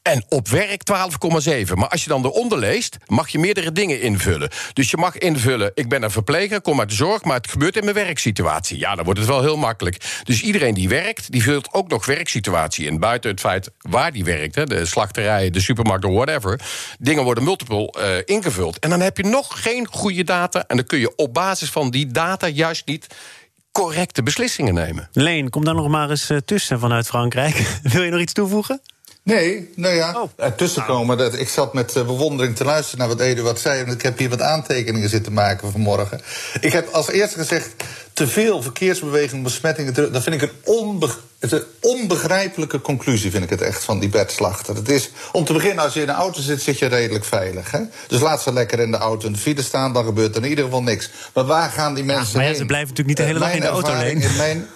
En 0.07 0.24
op 0.30 0.48
werk 0.48 0.81
12,7. 1.68 1.74
Maar 1.74 1.88
als 1.88 2.04
je 2.04 2.09
dan 2.09 2.25
eronder 2.25 2.57
leest, 2.57 2.98
mag 3.06 3.30
je 3.30 3.39
meerdere 3.39 3.71
dingen 3.71 4.01
invullen. 4.01 4.50
Dus 4.74 4.92
je 4.92 4.98
mag 4.98 5.18
invullen: 5.18 5.71
ik 5.74 5.89
ben 5.89 6.04
een 6.04 6.12
verpleger, 6.12 6.62
kom 6.62 6.80
uit 6.80 6.89
de 6.89 6.95
zorg, 6.95 7.24
maar 7.24 7.36
het 7.36 7.50
gebeurt 7.50 7.75
in 7.75 7.83
mijn 7.83 7.95
werksituatie. 7.95 8.80
Ja, 8.80 8.95
dan 8.95 9.06
wordt 9.06 9.19
het 9.19 9.30
wel 9.30 9.42
heel 9.42 9.57
makkelijk. 9.57 10.21
Dus 10.24 10.42
iedereen 10.42 10.74
die 10.74 10.89
werkt, 10.89 11.31
die 11.31 11.44
vult 11.44 11.74
ook 11.74 11.89
nog 11.89 12.06
werksituatie 12.06 12.88
in. 12.88 13.00
Buiten 13.00 13.31
het 13.31 13.39
feit 13.39 13.71
waar 13.77 14.12
die 14.12 14.24
werkt, 14.24 14.56
hè, 14.56 14.65
de 14.65 14.86
slachterij, 14.86 15.50
de 15.50 15.59
supermarkt 15.59 16.06
of 16.06 16.13
whatever. 16.13 16.59
Dingen 17.00 17.24
worden 17.24 17.44
multiple 17.44 17.94
uh, 18.00 18.36
ingevuld. 18.36 18.80
En 18.80 18.89
dan 18.89 19.00
heb 19.00 19.18
je 19.18 19.24
nog 19.24 19.62
geen 19.63 19.88
goede 19.92 20.24
data. 20.24 20.63
En 20.68 20.75
dan 20.75 20.86
kun 20.86 21.00
je 21.00 21.15
op 21.15 21.33
basis 21.33 21.69
van 21.69 21.89
die 21.89 22.07
data 22.07 22.48
juist 22.48 22.86
niet 22.86 23.07
correcte 23.71 24.24
beslissingen 24.24 24.73
nemen. 24.73 25.09
Leen, 25.11 25.49
kom 25.49 25.66
daar 25.66 25.76
nog 25.76 25.87
maar 25.87 26.09
eens 26.09 26.30
uh, 26.30 26.37
tussen 26.37 26.80
vanuit 26.80 27.07
Frankrijk. 27.07 27.56
Wil 27.94 28.04
je 28.04 28.11
nog 28.11 28.21
iets 28.21 28.33
toevoegen? 28.33 28.81
Nee, 29.27 29.69
nou 29.75 29.95
ja, 29.95 30.21
oh. 30.21 30.29
ertussen 30.35 30.85
komen. 30.85 31.17
Dat, 31.17 31.39
ik 31.39 31.49
zat 31.49 31.73
met 31.73 31.95
uh, 31.95 32.05
bewondering 32.05 32.55
te 32.55 32.63
luisteren 32.63 32.99
naar 32.99 33.07
wat 33.07 33.19
Eduard 33.25 33.59
zei. 33.59 33.83
En 33.83 33.91
ik 33.91 34.01
heb 34.01 34.17
hier 34.17 34.29
wat 34.29 34.41
aantekeningen 34.41 35.09
zitten 35.09 35.33
maken 35.33 35.71
vanmorgen. 35.71 36.21
Ik 36.61 36.71
heb 36.71 36.87
als 36.91 37.09
eerste 37.09 37.37
gezegd, 37.37 37.69
te 38.13 38.27
veel 38.27 38.61
verkeersbeweging, 38.61 39.43
besmettingen... 39.43 39.93
dat 39.93 40.23
vind 40.23 40.35
ik 40.35 40.41
een, 40.41 40.51
onbe 40.63 41.09
een 41.39 41.63
onbegrijpelijke 41.81 42.81
conclusie, 42.81 43.31
vind 43.31 43.43
ik 43.43 43.49
het 43.49 43.61
echt, 43.61 43.83
van 43.83 43.99
die 43.99 44.09
Bert 44.09 44.31
Slachter. 44.31 44.75
Het 44.75 44.89
is, 44.89 45.09
om 45.31 45.45
te 45.45 45.53
beginnen, 45.53 45.83
als 45.83 45.93
je 45.93 46.01
in 46.01 46.09
een 46.09 46.15
auto 46.15 46.41
zit, 46.41 46.61
zit 46.61 46.79
je 46.79 46.85
redelijk 46.85 47.25
veilig. 47.25 47.71
Hè? 47.71 47.79
Dus 48.07 48.19
laat 48.19 48.41
ze 48.41 48.53
lekker 48.53 48.79
in 48.79 48.91
de 48.91 48.97
auto 48.97 49.27
in 49.27 49.33
de 49.33 49.39
file 49.39 49.61
staan, 49.61 49.93
dan 49.93 50.05
gebeurt 50.05 50.35
er 50.35 50.43
in 50.43 50.49
ieder 50.49 50.63
geval 50.63 50.83
niks. 50.83 51.09
Maar 51.33 51.45
waar 51.45 51.69
gaan 51.69 51.93
die 51.93 52.03
mensen 52.03 52.27
ja, 52.27 52.33
maar 52.33 52.43
ja, 52.43 52.49
heen? 52.49 52.59
ze 52.59 52.65
blijven 52.65 52.89
natuurlijk 52.89 53.07
niet 53.07 53.27
de 53.27 53.33
hele 53.33 53.39
dag 53.39 53.53
in 53.53 53.61
de 53.61 53.67
auto, 53.67 53.97
Leen. 53.97 54.23
Mijn... 54.37 54.67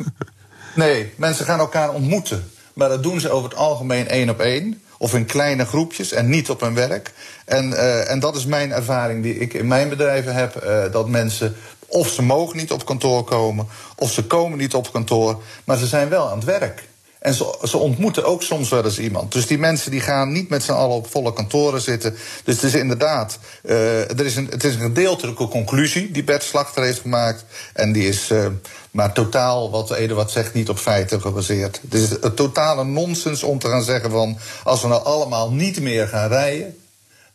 Nee, 0.75 1.13
mensen 1.15 1.45
gaan 1.45 1.59
elkaar 1.59 1.93
ontmoeten. 1.93 2.51
Maar 2.81 2.89
dat 2.89 3.03
doen 3.03 3.19
ze 3.19 3.29
over 3.29 3.49
het 3.49 3.57
algemeen 3.57 4.07
één 4.07 4.29
op 4.29 4.39
één. 4.39 4.81
Of 4.97 5.13
in 5.13 5.25
kleine 5.25 5.65
groepjes 5.65 6.11
en 6.11 6.29
niet 6.29 6.49
op 6.49 6.61
hun 6.61 6.73
werk. 6.73 7.11
En, 7.45 7.69
uh, 7.69 8.09
en 8.11 8.19
dat 8.19 8.35
is 8.35 8.45
mijn 8.45 8.71
ervaring 8.71 9.23
die 9.23 9.37
ik 9.37 9.53
in 9.53 9.67
mijn 9.67 9.89
bedrijven 9.89 10.33
heb. 10.33 10.63
Uh, 10.65 10.91
dat 10.91 11.07
mensen, 11.07 11.55
of 11.87 12.07
ze 12.09 12.21
mogen 12.21 12.57
niet 12.57 12.71
op 12.71 12.85
kantoor 12.85 13.23
komen, 13.23 13.67
of 13.95 14.11
ze 14.11 14.23
komen 14.23 14.57
niet 14.57 14.73
op 14.73 14.91
kantoor. 14.91 15.41
Maar 15.63 15.77
ze 15.77 15.87
zijn 15.87 16.09
wel 16.09 16.29
aan 16.29 16.37
het 16.37 16.45
werk. 16.45 16.83
En 17.21 17.33
ze, 17.33 17.77
ontmoeten 17.77 18.25
ook 18.25 18.43
soms 18.43 18.69
wel 18.69 18.83
eens 18.83 18.99
iemand. 18.99 19.31
Dus 19.31 19.47
die 19.47 19.57
mensen 19.57 19.91
die 19.91 19.99
gaan 19.99 20.31
niet 20.31 20.49
met 20.49 20.63
z'n 20.63 20.71
allen 20.71 20.95
op 20.95 21.11
volle 21.11 21.33
kantoren 21.33 21.81
zitten. 21.81 22.15
Dus 22.43 22.55
het 22.55 22.63
is 22.63 22.73
inderdaad, 22.73 23.39
uh, 23.63 24.19
er 24.19 24.25
is 24.25 24.35
een, 24.35 24.47
het 24.49 24.63
is 24.63 24.75
een 24.75 24.81
gedeeltelijke 24.81 25.47
conclusie 25.47 26.11
die 26.11 26.23
Bert 26.23 26.43
Slachter 26.43 26.83
heeft 26.83 26.99
gemaakt. 26.99 27.45
En 27.73 27.91
die 27.91 28.07
is 28.07 28.29
uh, 28.31 28.45
maar 28.91 29.13
totaal, 29.13 29.71
wat 29.71 29.91
Eduard 29.91 30.31
zegt, 30.31 30.53
niet 30.53 30.69
op 30.69 30.77
feiten 30.77 31.21
gebaseerd. 31.21 31.79
Het 31.81 31.93
is 31.93 32.09
een 32.21 32.33
totale 32.33 32.83
nonsens 32.83 33.43
om 33.43 33.59
te 33.59 33.67
gaan 33.67 33.83
zeggen 33.83 34.11
van... 34.11 34.37
als 34.63 34.81
we 34.81 34.87
nou 34.87 35.03
allemaal 35.03 35.51
niet 35.51 35.81
meer 35.81 36.07
gaan 36.07 36.29
rijden 36.29 36.75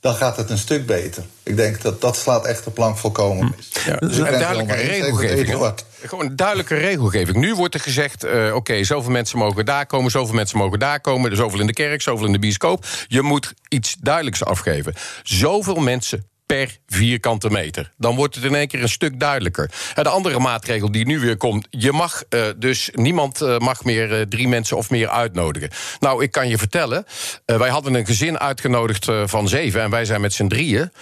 dan 0.01 0.15
gaat 0.15 0.37
het 0.37 0.51
een 0.51 0.59
stuk 0.59 0.87
beter. 0.87 1.25
Ik 1.43 1.57
denk 1.57 1.83
dat 1.83 2.01
dat 2.01 2.17
slaat 2.17 2.47
echt 2.47 2.65
de 2.65 2.71
plank 2.71 2.97
volkomen 2.97 3.55
mis. 3.57 3.85
Ja, 3.85 3.97
dus 3.97 4.17
een 4.17 4.25
duidelijke 4.25 4.75
regelgeving. 4.75 5.75
Gewoon 6.01 6.25
een 6.25 6.37
duidelijke 6.37 6.75
regelgeving. 6.75 7.37
Nu 7.37 7.55
wordt 7.55 7.75
er 7.75 7.81
gezegd: 7.81 8.25
uh, 8.25 8.45
oké, 8.45 8.55
okay, 8.55 8.85
zoveel 8.85 9.11
mensen 9.11 9.39
mogen 9.39 9.65
daar 9.65 9.87
komen, 9.87 10.11
zoveel 10.11 10.35
mensen 10.35 10.59
mogen 10.59 10.79
daar 10.79 11.01
komen, 11.01 11.37
zoveel 11.37 11.61
in 11.61 11.67
de 11.67 11.73
kerk, 11.73 12.03
zoveel 12.03 12.27
in 12.27 12.33
de 12.33 12.39
bioscoop. 12.39 12.87
Je 13.07 13.23
moet 13.23 13.55
iets 13.69 13.97
duidelijks 14.01 14.45
afgeven. 14.45 14.95
Zoveel 15.23 15.77
mensen 15.77 16.27
per 16.47 16.79
vierkante 16.87 17.51
meter. 17.51 17.93
Dan 17.97 18.15
wordt 18.15 18.35
het 18.35 18.45
in 18.45 18.55
één 18.55 18.69
keer 18.69 18.83
een 18.83 18.89
stuk 18.89 19.21
duidelijker. 19.21 19.71
De 19.95 20.09
andere 20.09 20.39
maatregel 20.39 20.91
die 20.91 21.07
nu 21.07 21.21
weer 21.21 21.37
komt... 21.37 21.67
je 21.71 21.93
mag 21.93 22.23
uh, 22.31 22.45
dus 22.57 22.91
niemand 22.93 23.43
uh, 23.43 23.59
mag 23.59 23.85
meer 23.85 24.19
uh, 24.19 24.21
drie 24.21 24.49
mensen 24.49 24.77
of 24.77 24.91
meer 24.91 25.09
uitnodigen. 25.09 25.71
Nou, 26.01 26.23
ik 26.23 26.31
kan 26.31 26.49
je 26.49 26.59
vertellen... 26.59 27.05
wij 27.45 27.69
hadden 27.69 27.95
een 27.95 28.07
gezin 28.07 28.39
uitgenodigd 28.39 29.09
van 29.25 29.49
zeven... 29.49 29.83
en 29.83 29.91
wij 29.91 30.05
zijn 30.05 30.21
met 30.21 30.33
z'n 30.33 30.47
drieën. 30.47 30.93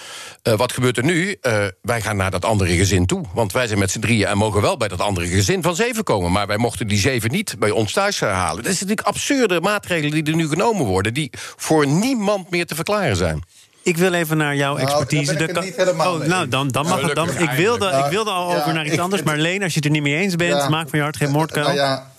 wat 0.43 0.73
gebeurt 0.73 0.97
er 0.97 1.05
nu? 1.05 1.39
wij 1.83 2.01
gaan 2.01 2.17
naar 2.17 2.31
dat 2.31 2.45
andere 2.45 2.77
gezin 2.77 3.07
toe. 3.07 3.25
Want 3.35 3.53
wij 3.53 3.67
zijn 3.67 3.79
met 3.79 3.91
z'n 3.91 4.01
drieën 4.01 4.27
en 4.27 4.37
mogen 4.37 4.61
wel 4.61 4.77
bij 4.77 4.89
dat 4.89 5.01
andere 5.01 5.27
gezin 5.27 5.63
van 5.63 5.77
zeven 5.77 6.05
komen. 6.05 6.33
Maar 6.33 6.47
wij 6.47 6.57
mochten 6.57 6.87
die 6.87 6.99
zeven 6.99 7.31
niet 7.31 7.57
bij 7.59 7.71
ons 7.71 7.93
thuis 7.93 8.21
halen. 8.21 8.63
Dat 8.63 8.73
is 8.73 8.81
natuurlijk 8.81 9.07
absurde 9.07 9.61
maatregelen 9.61 10.11
die 10.11 10.33
er 10.33 10.39
nu 10.39 10.49
genomen 10.49 10.87
worden... 10.87 11.15
die 11.15 11.31
voor 11.57 11.87
niemand 11.87 12.51
meer 12.51 12.67
te 12.67 12.75
verklaren 12.75 13.17
zijn. 13.17 13.43
Ik 13.85 13.97
wil 13.97 14.13
even 14.13 14.37
naar 14.37 14.57
jouw 14.57 14.77
Nou, 14.77 14.87
expertise. 14.87 15.25
daar 15.25 15.35
ben 15.37 15.49
ik 15.49 15.55
De 15.55 15.61
het 15.61 15.61
ka- 15.61 15.83
niet 15.83 15.87
helemaal 15.89 16.15
oh, 16.15 16.27
nou, 16.27 16.49
dan, 16.49 16.69
dan 16.69 16.87
mag 16.87 17.03
het 17.03 17.15
dan. 17.15 17.29
Ik 17.39 17.51
wilde, 17.51 17.89
ik 18.05 18.11
wilde 18.11 18.31
al 18.31 18.51
Ja, 18.51 18.57
over 18.61 18.73
naar 18.75 18.85
iets 18.85 18.95
ik- 18.95 19.01
anders. 19.01 19.23
Maar 19.23 19.37
Leen, 19.37 19.63
als 19.63 19.71
je 19.73 19.77
het 19.77 19.85
er 19.85 19.91
niet 19.91 20.03
mee 20.03 20.17
eens 20.17 20.37
bent, 20.37 20.53
Ja. 20.55 20.69
maak 20.69 20.89
van 20.89 20.99
je 20.99 21.05
hart 21.05 21.17
geen 21.17 21.31
moordkuil. 21.31 21.65
Nou 21.65 21.77
ja, 21.77 22.11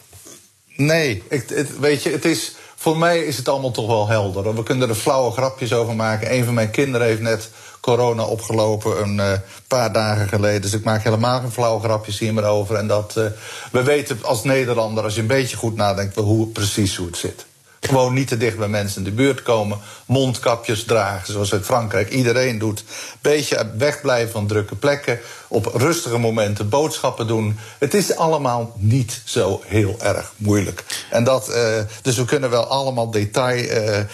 nee, 0.75 1.23
ik, 1.29 1.49
het, 1.49 1.79
weet 1.79 2.03
je, 2.03 2.09
het 2.09 2.25
is, 2.25 2.55
voor 2.75 2.97
mij 2.97 3.19
is 3.19 3.37
het 3.37 3.47
allemaal 3.49 3.71
toch 3.71 3.87
wel 3.87 4.07
helder. 4.07 4.55
We 4.55 4.63
kunnen 4.63 4.89
er 4.89 4.95
flauwe 4.95 5.31
grapjes 5.31 5.73
over 5.73 5.95
maken. 5.95 6.33
Een 6.33 6.45
van 6.45 6.53
mijn 6.53 6.71
kinderen 6.71 7.07
heeft 7.07 7.21
net 7.21 7.49
corona 7.79 8.23
opgelopen 8.23 9.01
een 9.01 9.19
eh, 9.19 9.31
paar 9.67 9.91
dagen 9.93 10.27
geleden. 10.27 10.61
Dus 10.61 10.73
ik 10.73 10.83
maak 10.83 11.03
helemaal 11.03 11.39
geen 11.39 11.51
flauwe 11.51 11.83
grapjes 11.83 12.19
hier 12.19 12.33
meer 12.33 12.43
over. 12.45 12.75
En 12.75 12.87
dat, 12.87 13.13
eh, 13.17 13.25
we 13.71 13.83
weten 13.83 14.19
als 14.21 14.43
Nederlander, 14.43 15.03
als 15.03 15.15
je 15.15 15.21
een 15.21 15.27
beetje 15.27 15.57
goed 15.57 15.75
nadenkt... 15.75 16.15
wel 16.15 16.23
hoe, 16.25 16.47
precies 16.47 16.95
hoe 16.95 17.07
het 17.07 17.17
zit. 17.17 17.45
Gewoon 17.85 18.13
niet 18.13 18.27
te 18.27 18.37
dicht 18.37 18.57
bij 18.57 18.67
mensen 18.67 18.97
in 18.97 19.03
de 19.03 19.11
buurt 19.11 19.41
komen. 19.41 19.79
Mondkapjes 20.05 20.83
dragen, 20.83 21.33
zoals 21.33 21.53
uit 21.53 21.65
Frankrijk 21.65 22.09
iedereen 22.09 22.57
doet. 22.57 22.83
Beetje 23.21 23.71
wegblijven 23.77 24.31
van 24.31 24.47
drukke 24.47 24.75
plekken. 24.75 25.19
Op 25.47 25.65
rustige 25.73 26.17
momenten 26.17 26.69
boodschappen 26.69 27.27
doen. 27.27 27.59
Het 27.79 27.93
is 27.93 28.15
allemaal 28.15 28.73
niet 28.77 29.21
zo 29.25 29.61
heel 29.65 29.95
erg 30.01 30.33
moeilijk. 30.37 30.83
En 31.09 31.23
dat, 31.23 31.49
eh, 31.49 31.61
dus 32.01 32.17
we 32.17 32.25
kunnen 32.25 32.49
wel 32.49 32.65
allemaal 32.65 33.11
detail, 33.11 33.67
eh, 33.67 33.99
eh, 33.99 34.07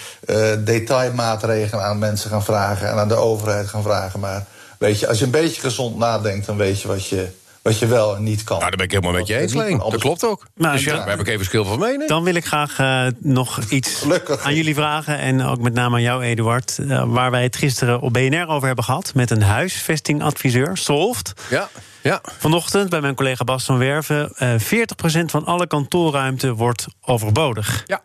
detailmaatregelen 0.60 1.86
aan 1.86 2.00
mensen 2.00 2.30
gaan 2.30 2.44
vragen. 2.44 2.90
En 2.90 2.98
aan 2.98 3.08
de 3.08 3.16
overheid 3.16 3.68
gaan 3.68 3.84
vragen. 3.84 4.20
Maar 4.20 4.46
weet 4.78 5.00
je, 5.00 5.08
als 5.08 5.20
je 5.20 5.26
een 5.26 5.32
beetje 5.32 5.62
gezond 5.62 5.98
nadenkt, 5.98 6.46
dan 6.46 6.58
weet 6.58 6.82
je 6.82 6.88
wat 6.88 7.08
je, 7.08 7.28
wat 7.62 7.80
je 7.80 7.86
wel 7.88 8.16
en 8.16 8.24
niet 8.24 8.44
kan. 8.44 8.58
Nou, 8.58 8.70
daar 8.70 8.78
ben 8.78 8.86
ik 8.86 8.92
helemaal 8.92 9.14
met 9.20 9.28
je 9.28 9.38
eens, 9.38 9.54
Leen. 9.54 9.78
Dat 9.78 9.98
klopt 9.98 10.26
ook. 10.26 10.48
Maar 10.56 10.72
dus 10.74 10.84
ja, 10.84 10.92
dan- 10.94 11.02
we 11.04 11.08
hebben 11.08 11.26
geen 11.28 11.38
verschil 11.38 11.66
van 11.66 11.80
mening. 11.80 12.08
Dan 12.10 12.24
wil 12.24 12.36
ik 12.36 12.46
graag 12.46 12.80
eh, 12.80 13.06
nog 13.20 13.60
iets 13.70 13.96
Gelukkig. 13.96 14.44
aan 14.44 14.56
jullie 14.56 14.74
vragen. 14.76 15.18
En 15.18 15.42
ook 15.44 15.60
met 15.62 15.74
name 15.74 15.96
aan 15.96 16.02
jou, 16.02 16.24
Eduard. 16.24 16.78
eh, 16.90 17.04
waar 17.08 17.32
wij 17.32 17.44
het 17.44 17.56
gisteren 17.56 18.02
op 18.02 18.14
BNR 18.14 18.48
over 18.48 18.68
hebben 18.68 18.86
gehad. 18.86 19.12
Met 19.16 19.32
een 19.32 19.42
huisvestingadviseur, 19.42 20.78
Solft. 20.78 21.34
Ja, 21.50 21.70
ja. 22.02 22.22
Vanochtend 22.38 22.90
bij 22.90 23.02
mijn 23.02 23.16
collega 23.16 23.44
Bas 23.44 23.64
van 23.66 23.78
Werven. 23.78 24.32
eh 24.36 24.54
40% 24.60 25.32
van 25.32 25.46
alle 25.46 25.68
kantoorruimte 25.68 26.54
wordt 26.56 26.86
overbodig. 27.02 27.84
ja, 27.86 28.02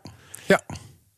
ja. 0.47 0.61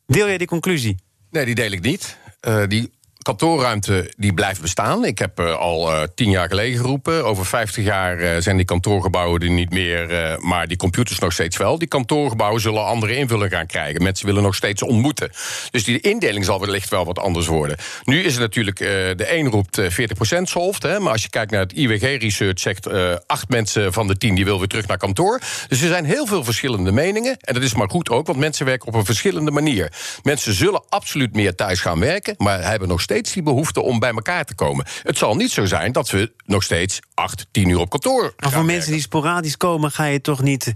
Deel 0.07 0.26
jij 0.26 0.38
die 0.38 0.47
conclusie? 0.47 0.97
Nee, 1.30 1.45
die 1.45 1.54
deel 1.54 1.71
ik 1.71 1.80
niet. 1.80 2.16
Eh, 2.40 2.62
die 2.68 2.92
kantoorruimte 3.28 4.12
die 4.16 4.35
blijft 4.35 4.61
bestaan. 4.61 5.04
Ik 5.04 5.18
heb 5.18 5.38
eh, 5.38 5.56
al 5.56 5.92
eh, 5.92 6.02
tien 6.14 6.30
jaar 6.30 6.49
geleden 6.49 6.78
geroepen. 6.78 7.25
Over 7.25 7.47
50 7.47 7.85
jaar 7.85 8.18
eh, 8.18 8.42
zijn 8.42 8.56
die 8.56 8.64
kantoorgebouwen 8.64 9.40
er 9.40 9.50
niet 9.50 9.70
meer, 9.70 10.37
maar 10.40 10.66
die 10.66 10.76
computers 10.76 11.18
nog 11.18 11.32
steeds 11.32 11.56
wel. 11.56 11.78
Die 11.78 11.88
kantoorgebouwen 11.88 12.61
zullen 12.61 12.85
andere 12.85 13.16
invulling 13.16 13.52
gaan 13.52 13.66
krijgen. 13.66 14.02
Mensen 14.02 14.26
willen 14.26 14.42
nog 14.42 14.54
steeds 14.54 14.82
ontmoeten. 14.82 15.30
Dus 15.70 15.85
die 15.85 16.00
indeling 16.00 16.44
zal 16.44 16.61
wellicht 16.61 16.88
wel 16.88 17.04
wat 17.04 17.18
anders 17.18 17.47
worden. 17.47 17.76
Nu 18.04 18.23
is 18.23 18.32
het 18.32 18.40
natuurlijk, 18.40 18.78
de 18.78 19.26
een 19.37 19.49
roept 19.49 19.78
eh, 19.78 19.90
40% 20.38 20.42
solved. 20.42 20.82
Hè, 20.82 20.99
maar 21.00 21.12
als 21.12 21.23
je 21.23 21.28
kijkt 21.28 21.50
naar 21.50 21.61
het 21.61 21.73
IWG-research, 21.73 22.61
zegt 22.61 22.88
acht 23.26 23.49
mensen 23.49 23.92
van 23.92 24.06
de 24.06 24.16
tien 24.16 24.35
die 24.35 24.44
wil 24.44 24.58
weer 24.58 24.68
terug 24.68 24.87
naar 24.87 24.99
kantoor. 24.99 25.40
Dus 25.68 25.80
er 25.80 25.88
zijn 25.88 26.04
heel 26.04 26.26
veel 26.26 26.44
verschillende 26.44 26.92
meningen. 26.92 27.37
En 27.40 27.54
dat 27.54 27.62
is 27.62 27.75
maar 27.75 27.90
goed 27.90 28.11
ook, 28.11 28.26
want 28.26 28.38
mensen 28.38 28.66
werken 28.66 28.88
op 28.88 28.94
een 28.94 29.04
verschillende 29.04 29.50
manier. 29.50 29.92
Mensen 30.23 30.52
zullen 30.54 30.82
absoluut 30.88 31.35
meer 31.35 31.54
thuis 31.54 31.80
gaan 31.80 32.00
werken, 32.00 32.35
maar 32.38 32.64
hebben 32.70 32.88
nog 32.88 33.00
steeds 33.00 33.17
die 33.25 33.42
behoefte 33.42 33.80
om 33.80 33.98
bij 33.98 34.10
elkaar 34.10 34.44
te 34.44 34.54
komen. 34.54 34.87
Het 35.02 35.18
zal 35.18 35.34
niet 35.34 35.50
zo 35.50 35.64
zijn 35.64 35.92
dat 35.92 36.10
we 36.10 36.32
nog 36.44 36.62
steeds 36.62 37.00
acht, 37.14 37.46
tien 37.50 37.68
uur 37.68 37.78
op 37.78 37.90
kantoor. 37.90 38.34
Maar 38.37 38.52
voor 38.52 38.64
mensen 38.64 38.92
die 38.92 39.00
sporadisch 39.00 39.56
komen, 39.56 39.90
ga 39.90 40.04
je 40.04 40.20
toch 40.20 40.42
niet 40.42 40.72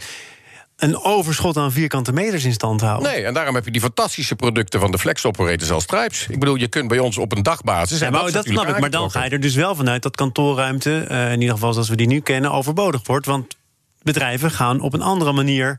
een 0.76 1.02
overschot 1.02 1.56
aan 1.56 1.72
vierkante 1.72 2.12
meters 2.12 2.44
in 2.44 2.52
stand 2.52 2.80
houden? 2.80 3.12
Nee, 3.12 3.24
en 3.24 3.34
daarom 3.34 3.54
heb 3.54 3.64
je 3.64 3.70
die 3.70 3.80
fantastische 3.80 4.36
producten 4.36 4.80
van 4.80 4.90
de 4.90 4.98
flex 4.98 5.24
operators 5.24 5.70
als 5.70 5.82
Stripes. 5.82 6.26
Ik 6.28 6.38
bedoel, 6.38 6.54
je 6.54 6.68
kunt 6.68 6.88
bij 6.88 6.98
ons 6.98 7.18
op 7.18 7.32
een 7.32 7.42
dagbasis. 7.42 7.98
Ja, 7.98 8.06
en 8.06 8.12
maar 8.12 8.32
dat 8.32 8.44
snap 8.44 8.68
ik. 8.68 8.80
Maar 8.80 8.90
dan 8.90 9.10
ga 9.10 9.24
je 9.24 9.30
er 9.30 9.40
dus 9.40 9.54
wel 9.54 9.74
vanuit 9.74 10.02
dat 10.02 10.16
kantoorruimte, 10.16 11.04
eh, 11.08 11.32
in 11.32 11.40
ieder 11.40 11.54
geval 11.54 11.72
zoals 11.72 11.88
we 11.88 11.96
die 11.96 12.06
nu 12.06 12.20
kennen, 12.20 12.52
overbodig 12.52 13.06
wordt. 13.06 13.26
Want 13.26 13.56
bedrijven 14.02 14.50
gaan 14.50 14.80
op 14.80 14.94
een 14.94 15.02
andere 15.02 15.32
manier 15.32 15.78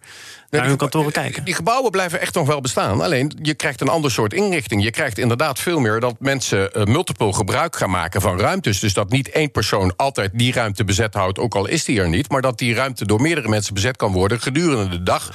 naar 0.50 0.62
Nee, 0.62 0.70
hun 0.70 0.78
kantoren 0.78 1.12
kijken. 1.12 1.44
Die 1.44 1.54
gebouwen 1.54 1.92
blijven 1.92 2.22
echt 2.22 2.34
nog 2.34 2.48
wel 2.48 2.62
bestaan. 2.62 3.02
Alleen 3.02 3.32
je 3.42 3.54
krijgt 3.54 3.82
een 3.82 3.88
ander 3.88 4.12
soort 4.12 4.34
inrichting. 4.34 4.84
Je 4.84 4.92
krijgt 4.92 5.18
inderdaad 5.18 5.60
veel 5.60 5.80
meer 5.80 6.00
dat 6.00 6.16
mensen 6.20 6.74
eh, 6.74 6.84
multiple 6.84 7.34
gebruik 7.34 7.76
gaan 7.76 7.90
maken 7.90 8.22
van 8.22 8.40
ruimtes. 8.40 8.80
Dus 8.80 8.94
dat 8.94 9.10
niet 9.10 9.30
één 9.30 9.52
persoon 9.52 9.96
altijd 9.96 10.32
die 10.34 10.54
ruimte 10.54 10.84
bezet 10.84 11.14
houdt, 11.14 11.40
ook 11.40 11.56
al 11.56 11.68
is 11.68 11.84
die 11.84 12.00
er 12.00 12.10
niet. 12.10 12.30
Maar 12.30 12.42
dat 12.42 12.58
die 12.58 12.74
ruimte 12.74 13.06
door 13.06 13.22
meerdere 13.22 13.50
mensen 13.50 13.74
bezet 13.74 13.98
kan 13.98 14.12
worden 14.12 14.42
gedurende 14.42 14.90
de 14.90 15.04
dag. 15.04 15.32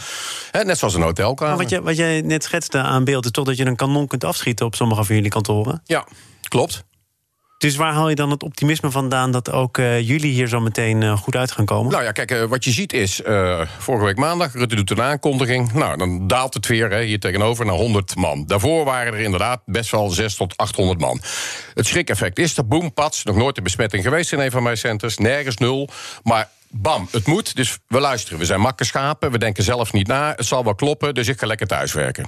Hè, 0.50 0.64
net 0.64 0.78
zoals 0.78 0.95
een 0.95 1.02
hotelkamer. 1.02 1.54
Maar 1.54 1.62
wat, 1.62 1.73
je, 1.73 1.83
wat 1.83 1.97
jij 1.97 2.21
net 2.21 2.45
schetste 2.45 2.78
aan 2.78 3.04
beeld 3.04 3.25
is 3.25 3.30
toch 3.30 3.45
dat 3.45 3.57
je 3.57 3.66
een 3.66 3.76
kanon 3.76 4.07
kunt 4.07 4.25
afschieten 4.25 4.66
op 4.66 4.75
sommige 4.75 5.04
van 5.04 5.14
jullie 5.14 5.30
kantoren. 5.30 5.80
Ja, 5.85 6.07
klopt. 6.49 6.85
Dus 7.59 7.77
waar 7.77 7.93
haal 7.93 8.09
je 8.09 8.15
dan 8.15 8.31
het 8.31 8.43
optimisme 8.43 8.91
vandaan 8.91 9.31
dat 9.31 9.50
ook 9.50 9.79
eh, 9.79 10.09
jullie 10.09 10.33
hier 10.33 10.49
zo 10.49 10.61
meteen 10.61 11.03
eh, 11.03 11.17
goed 11.17 11.37
uit 11.37 11.53
gaan 11.53 11.65
komen? 11.65 11.93
Nou 11.93 12.05
ja, 12.05 12.12
kijk, 12.12 12.31
eh, 12.31 12.45
wat 12.45 12.65
je 12.65 12.71
ziet 12.71 12.93
is, 12.93 13.21
vorige 13.79 14.05
week 14.05 14.17
maandag, 14.17 14.53
Rutte 14.53 14.75
doet 14.77 14.91
een 14.91 15.03
aankondiging. 15.03 15.73
Nou, 15.73 15.97
dan 15.99 16.27
daalt 16.27 16.55
het 16.55 16.67
weer 16.67 16.91
hè, 16.91 17.03
hier 17.03 17.21
tegenover 17.21 17.65
naar 17.67 17.75
100 17.75 18.17
man. 18.17 18.47
Daarvoor 18.47 18.85
waren 18.85 19.12
er 19.12 19.19
inderdaad 19.21 19.61
best 19.67 19.91
wel 19.91 20.11
6 20.11 20.35
tot 20.35 20.57
800 20.57 21.00
man. 21.00 21.21
Het 21.75 21.87
schrikeffect 21.87 22.38
is 22.38 22.57
er, 22.57 22.67
boem, 22.67 22.93
pats, 22.95 23.25
nog 23.25 23.37
nooit 23.37 23.57
een 23.57 23.62
besmetting 23.62 24.03
geweest 24.03 24.33
in 24.33 24.38
een 24.38 24.50
van 24.50 24.62
mijn 24.62 24.77
centers. 24.77 25.19
Nergens 25.19 25.57
nul, 25.57 25.88
maar... 26.23 26.49
Bam, 26.71 27.09
het 27.11 27.27
moet, 27.27 27.57
dus 27.57 27.79
we 27.87 28.00
luisteren. 28.00 28.38
We 28.38 28.45
zijn 28.45 28.61
makkerschapen, 28.61 29.31
we 29.31 29.38
denken 29.38 29.65
zelf 29.65 29.93
niet 29.93 30.07
na. 30.07 30.33
Het 30.37 30.47
zal 30.47 30.65
wel 30.65 30.75
kloppen, 30.75 31.15
dus 31.15 31.29
ik 31.29 31.38
ga 31.38 31.47
lekker 31.47 31.67
thuiswerken. 31.67 32.27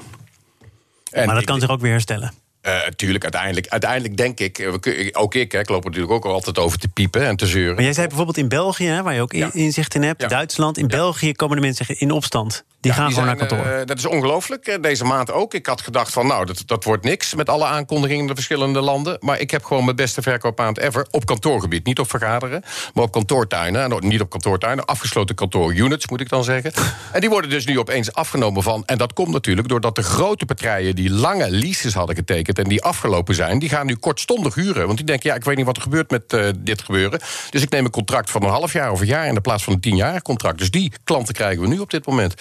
En 1.10 1.24
maar 1.24 1.34
dat 1.34 1.40
ik- 1.42 1.46
kan 1.48 1.60
zich 1.60 1.70
ook 1.70 1.80
weer 1.80 1.90
herstellen. 1.90 2.32
Eh, 2.60 2.78
tuurlijk, 2.96 3.22
uiteindelijk, 3.22 3.68
uiteindelijk 3.68 4.16
denk 4.16 4.40
ik... 4.40 4.58
eh, 4.58 4.72
kun- 4.80 5.14
ook 5.14 5.34
ik, 5.34 5.52
hè, 5.52 5.58
ik 5.58 5.68
loop 5.68 5.84
er 5.84 5.90
natuurlijk 5.90 6.12
ook 6.14 6.24
altijd 6.32 6.58
over 6.58 6.78
te 6.78 6.88
piepen 6.88 7.26
en 7.26 7.36
te 7.36 7.46
zeuren. 7.46 7.74
Maar 7.74 7.84
jij 7.84 7.92
zei 7.92 8.06
bijvoorbeeld 8.06 8.36
in 8.38 8.48
België, 8.48 8.86
hè, 8.86 9.02
waar 9.02 9.14
je 9.14 9.20
ook 9.20 9.32
Ja. 9.32 9.50
inzicht 9.52 9.94
in 9.94 10.02
hebt, 10.02 10.22
Ja. 10.22 10.28
Duitsland. 10.28 10.78
In 10.78 10.86
België 10.86 11.32
komen 11.32 11.56
de 11.56 11.62
mensen 11.62 11.86
in 11.98 12.10
opstand. 12.10 12.64
Die 12.80 12.92
gaan 12.92 13.10
gewoon 13.12 13.24
zijn, 13.26 13.38
naar 13.38 13.48
kantoor. 13.48 13.66
eh, 13.72 13.86
dat 13.86 13.98
is 13.98 14.06
ongelooflijk. 14.06 14.66
eh, 14.66 14.82
Deze 14.82 15.04
maand 15.04 15.32
ook. 15.32 15.54
Ik 15.54 15.66
had 15.66 15.80
gedacht 15.80 16.12
van, 16.12 16.26
nou, 16.26 16.44
dat, 16.46 16.62
dat 16.66 16.84
wordt 16.84 17.04
niks 17.04 17.34
met 17.34 17.48
alle 17.48 17.64
aankondigingen 17.64 18.20
in 18.22 18.28
de 18.28 18.34
verschillende 18.34 18.80
landen. 18.80 19.16
Maar 19.20 19.40
ik 19.40 19.50
heb 19.50 19.64
gewoon 19.64 19.84
mijn 19.84 19.96
beste 19.96 20.22
verkoopmaand 20.22 20.78
ever. 20.78 21.06
Op 21.10 21.24
kantoorgebied. 21.26 21.84
Niet 21.86 21.98
op 21.98 22.10
vergaderen, 22.10 22.62
maar 22.94 23.04
op 23.04 23.12
kantoortuinen. 23.12 23.82
En 23.92 24.08
niet 24.08 24.20
op 24.20 24.30
kantoortuinen, 24.30 24.84
afgesloten 24.84 25.34
kantoorunits, 25.34 26.08
moet 26.08 26.20
ik 26.20 26.28
dan 26.28 26.44
zeggen. 26.44 26.72
en 27.12 27.20
die 27.20 27.30
worden 27.30 27.50
dus 27.50 27.66
nu 27.66 27.78
opeens 27.78 28.12
afgenomen 28.12 28.62
van. 28.62 28.82
En 28.86 28.98
dat 28.98 29.12
komt 29.12 29.30
natuurlijk 29.32 29.68
doordat 29.68 29.94
de 29.94 30.02
grote 30.02 30.46
partijen 30.46 30.94
die 30.94 31.10
lange 31.10 31.50
leases 31.50 31.94
hadden 31.94 32.16
getekend 32.16 32.49
en 32.58 32.68
die 32.68 32.82
afgelopen 32.82 33.34
zijn, 33.34 33.58
die 33.58 33.68
gaan 33.68 33.86
nu 33.86 33.96
kortstondig 33.96 34.54
huren. 34.54 34.86
Want 34.86 34.96
die 34.96 35.06
denken, 35.06 35.30
ja, 35.30 35.36
ik 35.36 35.44
weet 35.44 35.56
niet 35.56 35.66
wat 35.66 35.76
er 35.76 35.82
gebeurt 35.82 36.10
met 36.10 36.32
eh, 36.32 36.48
dit 36.58 36.82
gebeuren. 36.82 37.20
Dus 37.50 37.62
ik 37.62 37.70
neem 37.70 37.84
een 37.84 37.90
contract 37.90 38.30
van 38.30 38.42
een 38.42 38.50
half 38.50 38.72
jaar 38.72 38.92
of 38.92 39.00
een 39.00 39.06
jaar 39.06 39.26
in 39.26 39.34
de 39.34 39.40
plaats 39.40 39.64
van 39.64 39.72
een 39.72 39.80
tienjarig 39.80 40.22
contract. 40.22 40.58
Dus 40.58 40.70
die 40.70 40.92
klanten 41.04 41.34
krijgen 41.34 41.62
we 41.62 41.68
nu 41.68 41.78
op 41.78 41.90
dit 41.90 42.06
moment. 42.06 42.34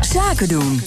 Zaken 0.00 0.48
doen. 0.48 0.80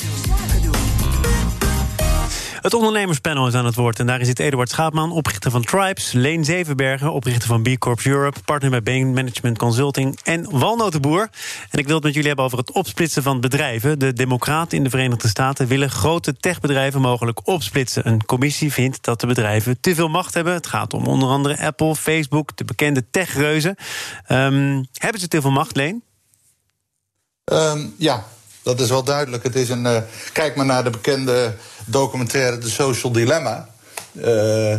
Het 2.67 2.75
ondernemerspanel 2.75 3.47
is 3.47 3.53
aan 3.53 3.65
het 3.65 3.75
woord. 3.75 3.99
En 3.99 4.05
daar 4.07 4.25
zit 4.25 4.39
Eduard 4.39 4.69
Schaapman, 4.69 5.11
oprichter 5.11 5.51
van 5.51 5.63
Tribes. 5.63 6.11
Leen 6.11 6.45
Zevenbergen, 6.45 7.11
oprichter 7.11 7.47
van 7.47 7.61
B 7.61 7.77
Corps 7.77 8.05
Europe. 8.05 8.39
Partner 8.45 8.69
bij 8.69 8.83
Bain 8.83 9.13
Management 9.13 9.57
Consulting. 9.57 10.19
En 10.23 10.59
Walnotenboer. 10.59 11.29
En 11.69 11.79
ik 11.79 11.85
wil 11.85 11.95
het 11.95 12.03
met 12.03 12.13
jullie 12.13 12.27
hebben 12.27 12.45
over 12.45 12.57
het 12.57 12.71
opsplitsen 12.71 13.23
van 13.23 13.39
bedrijven. 13.39 13.99
De 13.99 14.13
Democraten 14.13 14.77
in 14.77 14.83
de 14.83 14.89
Verenigde 14.89 15.27
Staten 15.27 15.67
willen 15.67 15.89
grote 15.89 16.37
techbedrijven 16.37 17.01
mogelijk 17.01 17.47
opsplitsen. 17.47 18.07
Een 18.07 18.25
commissie 18.25 18.73
vindt 18.73 19.03
dat 19.03 19.19
de 19.19 19.27
bedrijven 19.27 19.79
te 19.79 19.95
veel 19.95 20.09
macht 20.09 20.33
hebben. 20.33 20.53
Het 20.53 20.67
gaat 20.67 20.93
om 20.93 21.05
onder 21.05 21.29
andere 21.29 21.59
Apple, 21.59 21.95
Facebook, 21.95 22.57
de 22.57 22.65
bekende 22.65 23.09
techreuzen. 23.09 23.75
Ehm, 24.25 24.83
hebben 24.93 25.21
ze 25.21 25.27
te 25.27 25.41
veel 25.41 25.51
macht, 25.51 25.75
Leen? 25.75 26.03
Ehm, 27.43 27.85
ja, 27.97 28.25
dat 28.67 28.79
is 28.79 28.89
wel 28.89 29.03
duidelijk. 29.03 29.43
Het 29.43 29.55
is 29.55 29.69
een, 29.69 29.85
eh, 29.85 29.97
kijk 30.33 30.55
maar 30.55 30.65
naar 30.65 30.83
de 30.83 30.89
bekende 30.89 31.53
documentaire 31.85 32.57
The 32.57 32.69
Social 32.69 33.11
Dilemma. 33.11 33.69
Eh, 34.21 34.75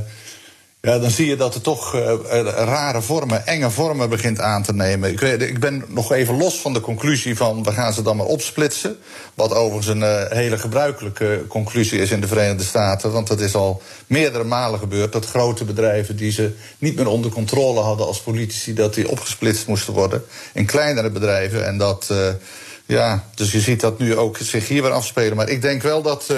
Ja, 0.80 0.98
dan 0.98 1.10
zie 1.10 1.26
je 1.26 1.36
dat 1.36 1.54
het 1.54 1.62
toch 1.62 1.94
uh, 1.94 2.12
rare 2.42 3.02
vormen, 3.02 3.46
enge 3.46 3.70
vormen 3.70 4.08
begint 4.08 4.40
aan 4.40 4.62
te 4.62 4.74
nemen. 4.74 5.10
Ik, 5.10 5.20
ik 5.20 5.60
ben 5.60 5.84
nog 5.88 6.12
even 6.12 6.36
los 6.36 6.60
van 6.60 6.72
de 6.72 6.80
conclusie 6.80 7.36
van 7.36 7.62
we 7.62 7.72
gaan 7.72 7.92
ze 7.92 8.02
dan 8.02 8.16
maar 8.16 8.26
opsplitsen. 8.26 8.96
Wat 9.34 9.54
overigens 9.54 9.86
een 9.86 10.26
hele 10.28 10.58
gebruikelijke 10.58 11.44
conclusie 11.48 12.00
is 12.00 12.10
in 12.10 12.20
de 12.20 12.28
Verenigde 12.28 12.64
Staten. 12.64 13.12
Want 13.12 13.26
dat 13.26 13.40
is 13.40 13.54
al 13.54 13.82
meerdere 14.06 14.44
malen 14.44 14.78
gebeurd 14.78 15.12
dat 15.12 15.26
grote 15.26 15.64
bedrijven 15.64 16.16
die 16.16 16.30
ze 16.30 16.52
niet 16.78 16.96
meer 16.96 17.08
onder 17.08 17.30
controle 17.30 17.80
hadden 17.80 18.06
als 18.06 18.20
politici, 18.20 18.74
dat 18.74 18.94
die 18.94 19.08
opgesplitst 19.08 19.66
moesten 19.66 19.92
worden 19.92 20.24
in 20.52 20.66
kleinere 20.66 21.10
bedrijven. 21.10 21.66
En 21.66 21.78
dat, 21.78 22.12
ja, 22.88 23.24
dus 23.34 23.52
je 23.52 23.60
ziet 23.60 23.80
dat 23.80 23.98
nu 23.98 24.16
ook 24.16 24.36
zich 24.36 24.68
hier 24.68 24.82
weer 24.82 24.90
afspelen. 24.90 25.36
Maar 25.36 25.48
ik 25.48 25.62
denk 25.62 25.82
wel 25.82 26.02
dat, 26.02 26.32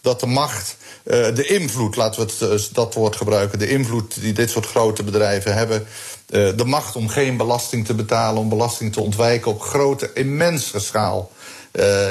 dat 0.00 0.20
de 0.20 0.26
macht 0.26 0.76
uh, 1.04 1.34
de 1.34 1.46
invloed, 1.46 1.96
laten 1.96 2.26
we 2.26 2.32
het, 2.32 2.60
uh, 2.60 2.66
dat 2.74 2.94
woord 2.94 3.16
gebruiken, 3.16 3.58
de 3.58 3.68
invloed 3.68 4.20
die 4.20 4.32
dit 4.32 4.50
soort 4.50 4.66
grote 4.66 5.02
bedrijven 5.02 5.54
hebben, 5.54 5.86
de 6.26 6.64
macht 6.64 6.96
om 6.96 7.08
geen 7.08 7.36
belasting 7.36 7.86
te 7.86 7.94
betalen, 7.94 8.40
om 8.40 8.48
belasting 8.48 8.92
te 8.92 9.00
ontwijken 9.00 9.50
op 9.50 9.60
grote, 9.60 10.10
immense 10.14 10.80
schaal. 10.80 11.30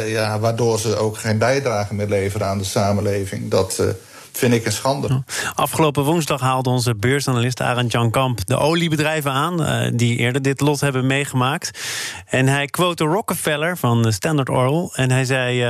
ja, 0.05 0.39
waardoor 0.39 0.79
ze 0.79 0.95
ook 0.95 1.17
geen 1.17 1.37
bijdrage 1.37 1.93
meer 1.93 2.07
leveren 2.07 2.47
aan 2.47 2.57
de 2.57 2.63
samenleving. 2.63 3.51
Dat 3.51 3.81
vind 4.31 4.53
ik 4.53 4.65
een 4.65 4.71
schande. 4.71 5.23
Afgelopen 5.55 6.03
woensdag 6.03 6.41
haalde 6.41 6.69
onze 6.69 6.95
beursanalist 6.95 7.61
Arend 7.61 7.91
Jan 7.91 8.11
Kamp 8.11 8.45
de 8.45 8.57
oliebedrijven 8.57 9.31
aan 9.31 9.91
die 9.95 10.17
eerder 10.17 10.41
dit 10.41 10.61
lot 10.61 10.79
hebben 10.79 11.07
meegemaakt. 11.07 11.79
En 12.25 12.47
hij 12.47 12.65
quote 12.65 13.03
Rockefeller 13.03 13.77
van 13.77 14.13
Standard 14.13 14.49
Oil 14.49 14.91
en 14.95 15.11
hij 15.11 15.25
zei 15.25 15.63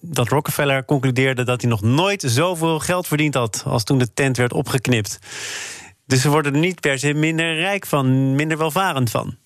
dat 0.00 0.28
Rockefeller 0.28 0.84
concludeerde 0.84 1.44
dat 1.44 1.60
hij 1.60 1.70
nog 1.70 1.82
nooit 1.82 2.22
zoveel 2.26 2.78
geld 2.78 3.06
verdiend 3.06 3.34
had 3.34 3.62
als 3.66 3.84
toen 3.84 3.98
de 3.98 4.12
tent 4.14 4.36
werd 4.36 4.52
opgeknipt. 4.52 5.18
Dus 6.06 6.20
ze 6.20 6.28
worden 6.28 6.52
er 6.54 6.58
niet 6.58 6.80
per 6.80 6.98
se 6.98 7.14
minder 7.14 7.54
rijk 7.54 7.86
van, 7.86 8.34
minder 8.34 8.58
welvarend 8.58 9.10
van. 9.10 9.36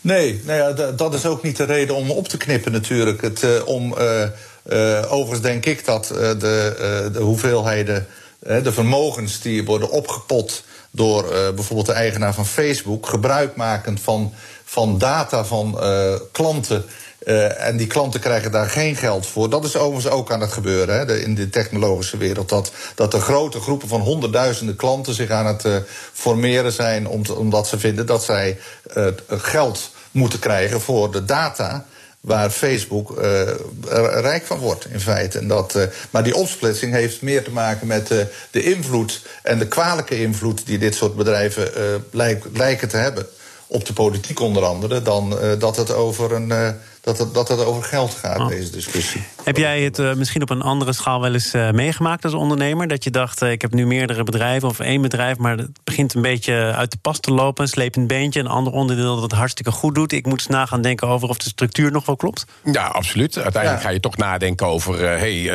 Nee, 0.00 0.40
nou 0.44 0.58
ja, 0.58 0.90
dat 0.92 1.14
is 1.14 1.26
ook 1.26 1.42
niet 1.42 1.56
de 1.56 1.64
reden 1.64 1.94
om 1.94 2.10
op 2.10 2.28
te 2.28 2.36
knippen 2.36 2.72
natuurlijk. 2.72 3.20
Het, 3.22 3.42
uh, 3.42 3.66
om, 3.66 3.94
uh, 3.98 4.28
overigens 5.08 5.40
denk 5.40 5.66
ik 5.66 5.84
dat 5.84 6.06
de, 6.06 7.08
de 7.12 7.20
hoeveelheden, 7.20 8.06
de 8.38 8.72
vermogens 8.72 9.40
die 9.40 9.64
worden 9.64 9.90
opgepot 9.90 10.64
door 10.90 11.22
bijvoorbeeld 11.54 11.86
de 11.86 11.92
eigenaar 11.92 12.34
van 12.34 12.46
Facebook, 12.46 13.08
gebruikmakend 13.08 14.00
van, 14.00 14.32
van 14.64 14.98
data 14.98 15.44
van 15.44 15.80
klanten 16.32 16.84
en 17.56 17.76
die 17.76 17.86
klanten 17.86 18.20
krijgen 18.20 18.50
daar 18.50 18.68
geen 18.68 18.96
geld 18.96 19.26
voor. 19.26 19.50
Dat 19.50 19.64
is 19.64 19.76
overigens 19.76 20.14
ook 20.14 20.32
aan 20.32 20.40
het 20.40 20.52
gebeuren 20.52 20.98
hè, 20.98 21.18
in 21.18 21.34
de 21.34 21.50
technologische 21.50 22.16
wereld. 22.16 22.48
Dat, 22.48 22.72
dat 22.94 23.14
er 23.14 23.20
grote 23.20 23.60
groepen 23.60 23.88
van 23.88 24.00
honderdduizenden 24.00 24.76
klanten 24.76 25.14
zich 25.14 25.30
aan 25.30 25.46
het 25.46 25.66
formeren 26.12 26.72
zijn. 26.72 27.08
Omdat 27.36 27.68
ze 27.68 27.78
vinden 27.78 28.06
dat 28.06 28.24
zij 28.24 28.58
geld 29.28 29.90
moeten 30.10 30.38
krijgen 30.38 30.80
voor 30.80 31.12
de 31.12 31.24
data 31.24 31.86
waar 32.24 32.50
Facebook 32.50 33.18
uh, 33.18 33.42
rijk 34.20 34.46
van 34.46 34.58
wordt, 34.58 34.86
in 34.90 35.00
feite. 35.00 35.38
En 35.38 35.48
dat, 35.48 35.74
uh, 35.76 35.82
maar 36.10 36.22
die 36.22 36.34
opsplitsing 36.34 36.92
heeft 36.92 37.22
meer 37.22 37.44
te 37.44 37.50
maken 37.50 37.86
met 37.86 38.10
uh, 38.10 38.18
de 38.50 38.62
invloed 38.62 39.22
en 39.42 39.58
de 39.58 39.68
kwalijke 39.68 40.20
invloed 40.20 40.66
die 40.66 40.78
dit 40.78 40.94
soort 40.94 41.16
bedrijven 41.16 41.70
lijk, 42.10 42.44
lijken 42.52 42.88
te 42.88 42.96
hebben 42.96 43.26
op 43.66 43.86
de 43.86 43.92
politiek 43.92 44.40
onder 44.40 44.64
andere, 44.64 45.02
dan 45.02 45.38
dat 45.58 45.76
het 45.76 45.92
over 45.92 46.32
een 46.32 46.76
dat 47.04 47.18
het, 47.18 47.34
dat 47.34 47.48
het 47.48 47.64
over 47.64 47.82
geld 47.82 48.14
gaat, 48.14 48.38
oh. 48.38 48.48
deze 48.48 48.70
discussie. 48.70 49.22
Heb 49.42 49.56
jij 49.56 49.82
het 49.82 49.98
uh, 49.98 50.14
misschien 50.14 50.42
op 50.42 50.50
een 50.50 50.62
andere 50.62 50.92
schaal 50.92 51.20
wel 51.20 51.32
eens 51.32 51.54
uh, 51.54 51.70
meegemaakt 51.70 52.24
als 52.24 52.34
ondernemer? 52.34 52.88
Dat 52.88 53.04
je 53.04 53.10
dacht, 53.10 53.42
uh, 53.42 53.50
ik 53.50 53.62
heb 53.62 53.72
nu 53.72 53.86
meerdere 53.86 54.24
bedrijven 54.24 54.68
of 54.68 54.80
één 54.80 55.02
bedrijf, 55.02 55.38
maar 55.38 55.56
het 55.56 55.70
begint 55.84 56.14
een 56.14 56.22
beetje 56.22 56.72
uit 56.76 56.90
de 56.90 56.96
pas 57.00 57.20
te 57.20 57.32
lopen, 57.32 57.62
een 57.62 57.68
slepend 57.68 58.06
beentje, 58.06 58.40
een 58.40 58.46
ander 58.46 58.72
onderdeel 58.72 59.14
dat 59.14 59.22
het 59.22 59.32
hartstikke 59.32 59.70
goed 59.70 59.94
doet. 59.94 60.12
Ik 60.12 60.26
moet 60.26 60.38
eens 60.38 60.46
na 60.46 60.66
gaan 60.66 60.82
denken 60.82 61.08
over 61.08 61.28
of 61.28 61.36
de 61.36 61.48
structuur 61.48 61.90
nog 61.90 62.06
wel 62.06 62.16
klopt. 62.16 62.46
Ja, 62.72 62.86
absoluut. 62.86 63.38
Uiteindelijk 63.38 63.82
ja. 63.82 63.88
ga 63.88 63.94
je 63.94 64.00
toch 64.00 64.16
nadenken 64.16 64.66
over, 64.66 64.98
hey, 65.00 65.50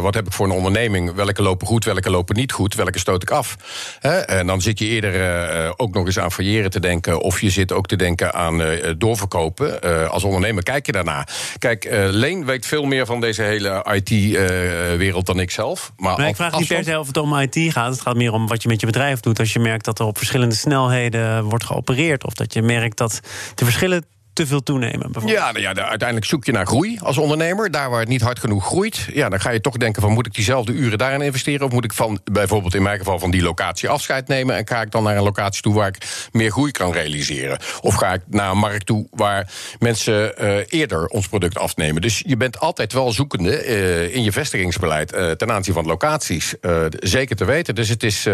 wat 0.00 0.14
heb 0.14 0.26
ik 0.26 0.32
voor 0.32 0.46
een 0.46 0.52
onderneming? 0.52 1.14
Welke 1.14 1.42
lopen 1.42 1.66
goed, 1.66 1.84
welke 1.84 2.10
lopen 2.10 2.36
niet 2.36 2.52
goed, 2.52 2.74
welke 2.74 2.98
stoot 2.98 3.22
ik 3.22 3.30
af? 3.30 3.56
Hè? 3.98 4.18
En 4.18 4.46
dan 4.46 4.60
zit 4.60 4.78
je 4.78 4.84
eerder 4.84 5.78
ook 5.78 5.94
nog 5.94 6.06
eens 6.06 6.18
aan 6.18 6.32
failleren 6.32 6.70
te 6.70 6.80
denken, 6.80 7.20
of 7.20 7.40
je 7.40 7.50
zit 7.50 7.72
ook 7.72 7.86
te 7.86 7.96
denken 7.96 8.34
aan 8.34 8.62
doorverkopen. 8.98 9.80
als 10.10 10.24
ondernemer 10.24 10.62
kijk 10.62 10.86
je 10.86 10.91
daarna? 10.92 11.26
Kijk, 11.58 11.84
uh, 11.84 12.06
Leen 12.10 12.44
weet 12.44 12.66
veel 12.66 12.84
meer 12.84 13.06
van 13.06 13.20
deze 13.20 13.42
hele 13.42 13.86
IT-wereld 13.92 15.28
uh, 15.28 15.34
dan 15.34 15.40
ik 15.40 15.50
zelf. 15.50 15.92
Maar, 15.96 16.18
maar 16.18 16.28
ik 16.28 16.36
vraag 16.36 16.58
niet 16.58 16.68
per 16.68 16.84
se 16.84 16.98
of 16.98 17.06
het 17.06 17.16
om 17.16 17.38
IT 17.38 17.72
gaat. 17.72 17.90
Het 17.90 18.00
gaat 18.00 18.16
meer 18.16 18.32
om 18.32 18.46
wat 18.46 18.62
je 18.62 18.68
met 18.68 18.80
je 18.80 18.86
bedrijf 18.86 19.20
doet. 19.20 19.38
Als 19.38 19.52
je 19.52 19.58
merkt 19.58 19.84
dat 19.84 19.98
er 19.98 20.06
op 20.06 20.16
verschillende 20.16 20.54
snelheden 20.54 21.44
wordt 21.44 21.64
geopereerd... 21.64 22.24
of 22.24 22.34
dat 22.34 22.52
je 22.54 22.62
merkt 22.62 22.96
dat 22.96 23.20
de 23.54 23.64
verschillen 23.64 24.04
te 24.32 24.46
veel 24.46 24.62
toenemen? 24.62 25.10
Ja, 25.24 25.52
nou 25.52 25.60
ja, 25.60 25.74
uiteindelijk 25.74 26.24
zoek 26.26 26.44
je 26.44 26.52
naar 26.52 26.66
groei 26.66 26.98
als 27.02 27.18
ondernemer. 27.18 27.70
Daar 27.70 27.90
waar 27.90 28.00
het 28.00 28.08
niet 28.08 28.20
hard 28.20 28.38
genoeg 28.38 28.66
groeit, 28.66 29.08
ja, 29.12 29.28
dan 29.28 29.40
ga 29.40 29.50
je 29.50 29.60
toch 29.60 29.76
denken: 29.76 30.02
van 30.02 30.12
moet 30.12 30.26
ik 30.26 30.34
diezelfde 30.34 30.72
uren 30.72 30.98
daarin 30.98 31.20
investeren? 31.20 31.66
Of 31.66 31.72
moet 31.72 31.84
ik 31.84 31.92
van 31.92 32.20
bijvoorbeeld 32.24 32.74
in 32.74 32.82
mijn 32.82 32.98
geval 32.98 33.18
van 33.18 33.30
die 33.30 33.42
locatie 33.42 33.88
afscheid 33.88 34.28
nemen 34.28 34.56
en 34.56 34.68
ga 34.68 34.80
ik 34.80 34.90
dan 34.90 35.02
naar 35.02 35.16
een 35.16 35.22
locatie 35.22 35.62
toe 35.62 35.74
waar 35.74 35.88
ik 35.88 36.28
meer 36.32 36.50
groei 36.50 36.70
kan 36.70 36.92
realiseren? 36.92 37.58
Of 37.80 37.94
ga 37.94 38.12
ik 38.12 38.22
naar 38.28 38.50
een 38.50 38.58
markt 38.58 38.86
toe 38.86 39.06
waar 39.10 39.52
mensen 39.78 40.34
uh, 40.42 40.56
eerder 40.66 41.06
ons 41.06 41.28
product 41.28 41.58
afnemen? 41.58 42.02
Dus 42.02 42.22
je 42.26 42.36
bent 42.36 42.60
altijd 42.60 42.92
wel 42.92 43.12
zoekende 43.12 43.66
uh, 43.66 44.14
in 44.14 44.22
je 44.22 44.32
vestigingsbeleid 44.32 45.14
uh, 45.14 45.30
ten 45.30 45.52
aanzien 45.52 45.74
van 45.74 45.86
locaties. 45.86 46.54
zeker 46.98 47.36
te 47.36 47.44
weten. 47.44 47.74
Dus 47.74 47.88
het 47.88 48.02
is 48.02 48.28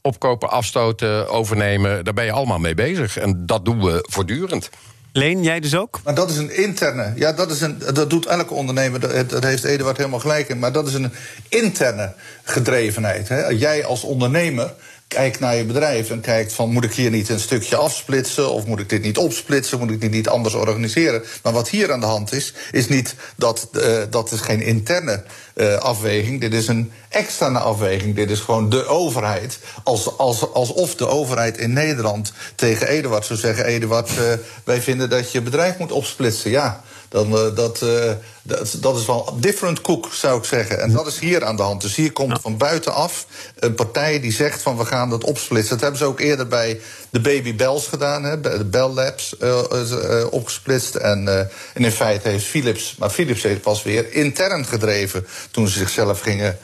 opkopen, 0.00 0.50
afstoten, 0.50 1.28
overnemen. 1.28 2.04
Daar 2.04 2.14
ben 2.14 2.24
je 2.24 2.32
allemaal 2.32 2.58
mee 2.58 2.74
bezig. 2.74 3.18
En 3.18 3.46
dat 3.46 3.64
doen 3.64 3.84
we 3.84 4.06
voortdurend. 4.10 4.70
Leen, 5.16 5.42
jij 5.42 5.60
dus 5.60 5.74
ook? 5.74 6.00
Maar 6.04 6.14
dat 6.14 6.30
is 6.30 6.36
een 6.36 6.56
interne. 6.56 7.12
Ja, 7.14 7.32
dat, 7.32 7.50
is 7.50 7.60
een, 7.60 7.78
dat 7.94 8.10
doet 8.10 8.26
elke 8.26 8.54
ondernemer. 8.54 9.00
Dat, 9.00 9.30
dat 9.30 9.42
heeft 9.42 9.64
Eduard 9.64 9.96
helemaal 9.96 10.18
gelijk 10.18 10.48
in. 10.48 10.58
Maar 10.58 10.72
dat 10.72 10.86
is 10.86 10.94
een 10.94 11.12
interne 11.48 12.12
gedrevenheid. 12.42 13.28
Hè. 13.28 13.46
Jij 13.46 13.84
als 13.84 14.02
ondernemer 14.02 14.74
kijkt 15.14 15.40
naar 15.40 15.56
je 15.56 15.64
bedrijf 15.64 16.10
en 16.10 16.20
kijkt 16.20 16.52
van 16.52 16.70
moet 16.70 16.84
ik 16.84 16.92
hier 16.92 17.10
niet 17.10 17.28
een 17.28 17.40
stukje 17.40 17.76
afsplitsen 17.76 18.50
of 18.50 18.66
moet 18.66 18.80
ik 18.80 18.88
dit 18.88 19.02
niet 19.02 19.18
opsplitsen, 19.18 19.78
moet 19.78 19.90
ik 19.90 20.00
dit 20.00 20.10
niet 20.10 20.28
anders 20.28 20.54
organiseren. 20.54 21.22
Maar 21.42 21.52
wat 21.52 21.68
hier 21.68 21.92
aan 21.92 22.00
de 22.00 22.06
hand 22.06 22.32
is, 22.32 22.54
is 22.70 22.88
niet 22.88 23.14
dat 23.36 23.68
uh, 23.72 23.98
dat 24.10 24.32
is 24.32 24.40
geen 24.40 24.62
interne 24.62 25.22
uh, 25.54 25.76
afweging, 25.76 26.40
dit 26.40 26.52
is 26.52 26.68
een 26.68 26.92
externe 27.08 27.58
afweging. 27.58 28.14
Dit 28.14 28.30
is 28.30 28.40
gewoon 28.40 28.68
de 28.68 28.86
overheid. 28.86 29.58
Als, 29.82 30.18
als, 30.18 30.52
alsof 30.52 30.94
de 30.94 31.06
overheid 31.06 31.58
in 31.58 31.72
Nederland 31.72 32.32
tegen 32.54 32.88
Eduard 32.88 33.24
zou 33.24 33.38
zeggen: 33.38 33.64
Eduard, 33.64 34.10
uh, 34.10 34.16
wij 34.64 34.80
vinden 34.80 35.10
dat 35.10 35.32
je 35.32 35.42
bedrijf 35.42 35.78
moet 35.78 35.92
opsplitsen. 35.92 36.50
Ja, 36.50 36.82
dan 37.08 37.32
uh, 37.32 37.54
dat, 37.54 37.80
uh, 37.82 38.12
dat, 38.42 38.76
dat, 38.80 38.98
is 38.98 39.06
wel 39.06 39.36
different 39.40 39.80
cook, 39.80 40.08
zou 40.12 40.38
ik 40.38 40.44
zeggen. 40.44 40.80
En 40.80 40.92
dat 40.92 41.06
is 41.06 41.18
hier 41.18 41.44
aan 41.44 41.56
de 41.56 41.62
hand. 41.62 41.80
Dus 41.80 41.94
hier 41.94 42.12
komt 42.12 42.40
van 42.40 42.56
buitenaf 42.56 43.26
een 43.58 43.74
partij 43.74 44.20
die 44.20 44.32
zegt 44.32 44.62
van 44.62 44.76
we 44.76 44.84
gaan 44.84 45.10
dat 45.10 45.24
opsplitsen. 45.24 45.70
Dat 45.70 45.80
hebben 45.80 45.98
ze 45.98 46.04
ook 46.04 46.20
eerder 46.20 46.46
bij 46.46 46.80
de 47.10 47.20
Baby 47.20 47.54
Bells 47.54 47.86
gedaan, 47.86 48.24
hè, 48.24 48.40
de 48.40 48.64
Bell 48.64 48.88
Labs 48.88 49.36
uh, 49.42 49.62
uh, 49.72 50.26
opgesplitst. 50.30 50.94
En, 50.94 51.28
en 51.74 51.84
in 51.84 51.92
feite 51.92 52.28
heeft 52.28 52.44
Philips, 52.44 52.94
maar 52.98 53.10
Philips 53.10 53.42
heeft 53.42 53.60
pas 53.60 53.82
weer 53.82 54.12
intern 54.12 54.64
gedreven 54.64 55.26
toen 55.50 55.68
ze 55.68 55.78
zichzelf 55.78 56.20
gingen 56.20 56.58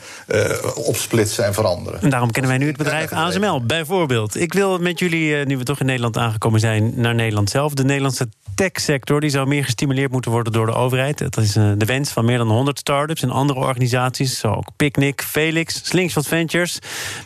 opsplitsen 0.75 1.45
en 1.45 1.53
veranderen. 1.53 2.01
En 2.01 2.09
daarom 2.09 2.31
kennen 2.31 2.51
wij 2.51 2.59
nu 2.59 2.67
het 2.67 2.77
bedrijf 2.77 3.11
ASML, 3.11 3.65
bijvoorbeeld. 3.65 4.39
Ik 4.39 4.53
wil 4.53 4.77
met 4.77 4.99
jullie, 4.99 5.45
nu 5.45 5.57
we 5.57 5.63
toch 5.63 5.79
in 5.79 5.85
Nederland 5.85 6.17
aangekomen 6.17 6.59
zijn, 6.59 6.93
naar 6.95 7.15
Nederland 7.15 7.49
zelf. 7.49 7.73
De 7.73 7.83
Nederlandse 7.83 8.27
techsector 8.55 9.19
die 9.19 9.29
zou 9.29 9.47
meer 9.47 9.63
gestimuleerd 9.63 10.11
moeten 10.11 10.31
worden 10.31 10.40
door 10.49 10.65
de 10.65 10.73
overheid. 10.73 11.17
Dat 11.17 11.37
is 11.37 11.51
de 11.53 11.85
wens 11.85 12.09
van 12.09 12.25
meer 12.25 12.37
dan 12.37 12.49
100 12.49 12.79
start-ups 12.79 13.21
en 13.21 13.29
andere 13.29 13.59
organisaties, 13.59 14.39
zoals 14.39 14.57
ook 14.57 14.69
Picnic, 14.75 15.21
Felix, 15.21 15.81
Slingshot 15.83 16.27
Ventures. 16.27 16.79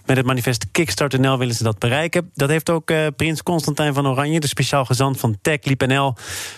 Met 0.05 0.17
het 0.17 0.25
manifest 0.25 0.65
Kickstart.nl 0.71 1.37
willen 1.37 1.55
ze 1.55 1.63
dat 1.63 1.79
bereiken. 1.79 2.31
Dat 2.33 2.49
heeft 2.49 2.69
ook 2.69 2.91
uh, 2.91 3.07
prins 3.15 3.43
Constantijn 3.43 3.93
van 3.93 4.07
Oranje, 4.07 4.39
de 4.39 4.47
speciaal 4.47 4.85
gezant 4.85 5.19
van 5.19 5.37
TechLeap.nl, 5.41 6.13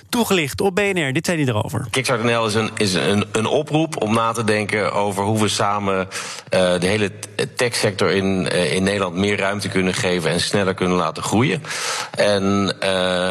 toegelicht 0.10 0.62
op 0.62 0.76
BNR. 0.76 1.14
Dit 1.14 1.26
zei 1.26 1.44
hij 1.44 1.54
erover. 1.54 1.88
Kickstart.nl 1.90 2.46
is, 2.46 2.54
een, 2.54 2.70
is 2.78 2.94
een, 2.94 3.26
een 3.32 3.46
oproep 3.46 4.02
om 4.02 4.14
na 4.14 4.32
te 4.32 4.44
denken 4.44 4.94
over 4.94 5.24
hoe 5.24 5.42
we 5.42 5.48
samen 5.48 5.98
uh, 5.98 6.80
de 6.80 6.88
hele 6.88 7.12
techsector 7.56 8.12
in, 8.12 8.52
in 8.72 8.84
Nederland 8.84 9.16
meer 9.16 9.38
ruimte 9.38 9.68
kunnen 9.68 9.94
geven 9.94 10.32
en 10.32 10.40
sneller 10.40 10.74
kunnen 10.74 10.98
laten 10.98 11.24
groeien. 11.24 11.64
En 12.12 12.76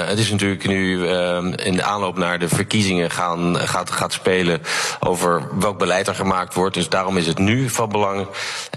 het 0.07 0.19
is 0.19 0.31
natuurlijk 0.31 0.67
nu 0.67 1.07
in 1.57 1.77
de 1.77 1.83
aanloop 1.83 2.19
naar 2.19 2.39
de 2.39 2.49
verkiezingen 2.49 3.06
gaan, 3.11 3.57
gaat, 3.57 3.90
gaat 3.90 4.12
spelen 4.12 4.61
over 5.01 5.42
welk 5.59 5.79
beleid 5.79 6.09
er 6.09 6.14
gemaakt 6.14 6.55
wordt. 6.55 6.75
Dus 6.75 6.88
daarom 6.88 7.16
is 7.16 7.27
het 7.27 7.38
nu 7.38 7.69
van 7.69 7.88
belang. 7.88 8.27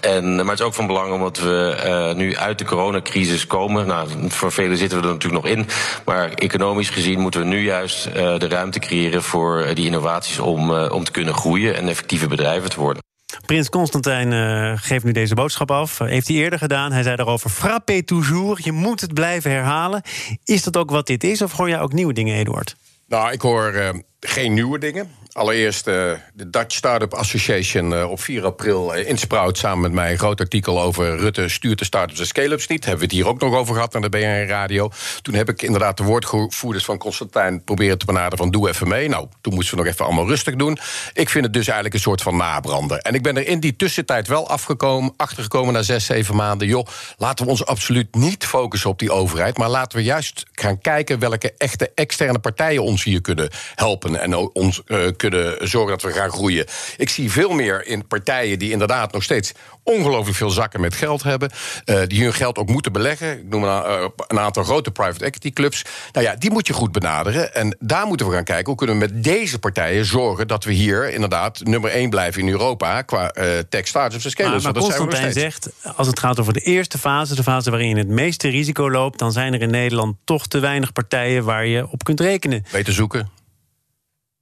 En, 0.01 0.35
maar 0.35 0.45
het 0.45 0.59
is 0.59 0.65
ook 0.65 0.73
van 0.73 0.87
belang 0.87 1.13
omdat 1.13 1.39
we 1.39 2.13
nu 2.15 2.37
uit 2.37 2.57
de 2.57 2.65
coronacrisis 2.65 3.47
komen. 3.47 3.87
Nou, 3.87 4.09
voor 4.27 4.51
velen 4.51 4.77
zitten 4.77 5.01
we 5.01 5.07
er 5.07 5.13
natuurlijk 5.13 5.43
nog 5.43 5.51
in. 5.53 5.67
Maar 6.05 6.29
economisch 6.29 6.89
gezien 6.89 7.19
moeten 7.19 7.41
we 7.41 7.47
nu 7.47 7.63
juist 7.63 8.07
uh, 8.07 8.13
de 8.13 8.47
ruimte 8.47 8.79
creëren 8.79 9.23
voor 9.23 9.65
die 9.73 9.85
innovaties 9.85 10.39
om, 10.39 10.71
om 10.71 11.03
te 11.03 11.11
kunnen 11.11 11.33
groeien 11.33 11.75
en 11.75 11.87
effectieve 11.87 12.27
bedrijven 12.27 12.69
te 12.69 12.79
worden. 12.79 13.03
Prins 13.45 13.69
Constantijn 13.69 14.77
geeft 14.77 15.03
nu 15.03 15.11
deze 15.11 15.35
boodschap 15.35 15.71
af. 15.71 15.97
heeft 15.97 16.27
hij 16.27 16.37
eerder 16.37 16.59
gedaan. 16.59 16.91
Hij 16.91 17.03
zei 17.03 17.15
daarover: 17.15 17.49
frappé 17.49 18.03
toujours. 18.03 18.63
Je 18.63 18.71
moet 18.71 19.01
het 19.01 19.13
blijven 19.13 19.51
herhalen. 19.51 20.01
Is 20.43 20.63
dat 20.63 20.77
ook 20.77 20.89
wat 20.89 21.07
dit 21.07 21.23
is, 21.23 21.41
of 21.41 21.51
hoor 21.51 21.69
jij 21.69 21.79
ook 21.79 21.93
nieuwe 21.93 22.13
dingen, 22.13 22.35
Eduard? 22.35 22.75
Nou, 23.09 23.31
ik 23.31 23.41
hoor 23.41 23.73
uh, 23.73 23.89
geen 24.19 24.53
nieuwe 24.53 24.79
dingen. 24.79 25.09
Allereerst 25.31 25.87
uh, 25.87 25.93
de 26.33 26.49
Dutch 26.49 26.75
Startup 26.75 27.13
Association 27.13 27.91
uh, 27.91 28.11
op 28.11 28.21
4 28.21 28.45
april 28.45 28.97
uh, 28.97 29.07
insprout 29.07 29.57
samen 29.57 29.81
met 29.81 29.91
mij 29.91 30.11
een 30.11 30.17
groot 30.17 30.39
artikel 30.39 30.81
over 30.81 31.17
Rutte 31.17 31.49
stuurt 31.49 31.79
de 31.79 31.85
startups 31.85 32.19
en 32.19 32.25
scale-ups 32.25 32.67
niet. 32.67 32.85
Hebben 32.85 32.99
we 32.99 33.05
het 33.05 33.23
hier 33.23 33.27
ook 33.27 33.39
nog 33.39 33.55
over 33.55 33.73
gehad 33.73 33.93
naar 33.93 34.01
de 34.01 34.09
BNR 34.09 34.47
Radio. 34.47 34.91
Toen 35.21 35.33
heb 35.33 35.49
ik 35.49 35.61
inderdaad 35.61 35.97
de 35.97 36.03
woordvoerders 36.03 36.85
van 36.85 36.97
Constantijn 36.97 37.63
proberen 37.63 37.97
te 37.97 38.05
benaderen 38.05 38.37
van 38.37 38.51
doe 38.51 38.69
even 38.69 38.87
mee. 38.87 39.09
Nou, 39.09 39.27
toen 39.41 39.53
moesten 39.53 39.77
we 39.77 39.83
nog 39.83 39.93
even 39.93 40.05
allemaal 40.05 40.27
rustig 40.27 40.55
doen. 40.55 40.77
Ik 41.13 41.29
vind 41.29 41.43
het 41.43 41.53
dus 41.53 41.65
eigenlijk 41.65 41.95
een 41.95 42.01
soort 42.01 42.21
van 42.21 42.37
nabrander. 42.37 42.97
En 42.97 43.13
ik 43.13 43.23
ben 43.23 43.37
er 43.37 43.47
in 43.47 43.59
die 43.59 43.75
tussentijd 43.75 44.27
wel 44.27 44.49
afgekomen, 44.49 45.13
achtergekomen 45.17 45.73
na 45.73 45.81
zes, 45.81 46.05
zeven 46.05 46.35
maanden. 46.35 46.67
Joh, 46.67 46.87
laten 47.17 47.45
we 47.45 47.51
ons 47.51 47.65
absoluut 47.65 48.15
niet 48.15 48.45
focussen 48.45 48.89
op 48.89 48.99
die 48.99 49.11
overheid, 49.11 49.57
maar 49.57 49.69
laten 49.69 49.97
we 49.97 50.03
juist 50.03 50.45
gaan 50.51 50.81
kijken 50.81 51.19
welke 51.19 51.53
echte 51.57 51.91
externe 51.95 52.39
partijen 52.39 52.83
ons 52.83 53.03
hier 53.03 53.21
kunnen 53.21 53.49
helpen 53.75 54.21
en 54.21 54.35
ons 54.35 54.81
kunnen 55.19 55.67
zorgen 55.67 55.91
dat 55.91 56.01
we 56.01 56.11
gaan 56.11 56.29
groeien. 56.29 56.65
Ik 56.97 57.09
zie 57.09 57.31
veel 57.31 57.49
meer 57.49 57.87
in 57.87 58.07
partijen 58.07 58.59
die 58.59 58.71
inderdaad 58.71 59.11
nog 59.11 59.23
steeds 59.23 59.51
ongelooflijk 59.83 60.37
veel 60.37 60.49
zakken 60.49 60.81
met 60.81 60.93
geld 60.93 61.23
hebben. 61.23 61.51
Uh, 61.85 62.01
die 62.07 62.23
hun 62.23 62.33
geld 62.33 62.57
ook 62.57 62.69
moeten 62.69 62.91
beleggen. 62.91 63.37
Ik 63.37 63.49
noem 63.49 63.63
een, 63.63 63.83
uh, 63.91 64.07
een, 64.27 64.39
aantal 64.39 64.63
grote 64.63 64.91
private 64.91 65.25
equity 65.25 65.51
clubs. 65.51 65.85
Nou 66.11 66.25
ja, 66.25 66.35
die 66.35 66.51
moet 66.51 66.67
je 66.67 66.73
goed 66.73 66.91
benaderen. 66.91 67.53
En 67.53 67.77
daar 67.79 68.07
moeten 68.07 68.27
we 68.27 68.33
gaan 68.33 68.43
kijken. 68.43 68.65
Hoe 68.65 68.75
kunnen 68.75 68.99
we 68.99 69.05
met 69.05 69.23
deze 69.23 69.59
partijen 69.59 70.05
zorgen 70.05 70.47
dat 70.47 70.63
we 70.63 70.71
hier 70.71 71.13
inderdaad 71.13 71.63
nummer 71.63 71.91
één 71.91 72.09
blijven 72.09 72.41
in 72.41 72.49
Europa 72.49 73.01
qua 73.01 73.35
uh, 73.35 73.43
tech 73.69 73.87
startups 73.87 74.35
en. 74.35 74.49
Maar, 74.49 74.61
maar 74.61 74.73
Constantijn 74.73 75.33
zegt, 75.33 75.69
als 75.95 76.07
het 76.07 76.19
gaat 76.19 76.39
over 76.39 76.53
de 76.53 76.59
eerste 76.59 76.97
fase, 76.97 77.35
de 77.35 77.43
fase 77.43 77.69
waarin 77.69 77.89
je 77.89 77.95
het 77.95 78.07
meeste 78.07 78.47
risico 78.47 78.91
loopt, 78.91 79.19
dan 79.19 79.31
zijn 79.31 79.53
er 79.53 79.61
in 79.61 79.69
Nederland 79.69 80.15
toch 80.23 80.47
te 80.47 80.59
weinig 80.59 80.91
partijen 80.91 81.43
waar 81.43 81.65
je 81.65 81.87
op 81.91 82.03
kunt 82.03 82.19
rekenen. 82.19 82.63
Beter 82.71 82.93
zoeken. 82.93 83.38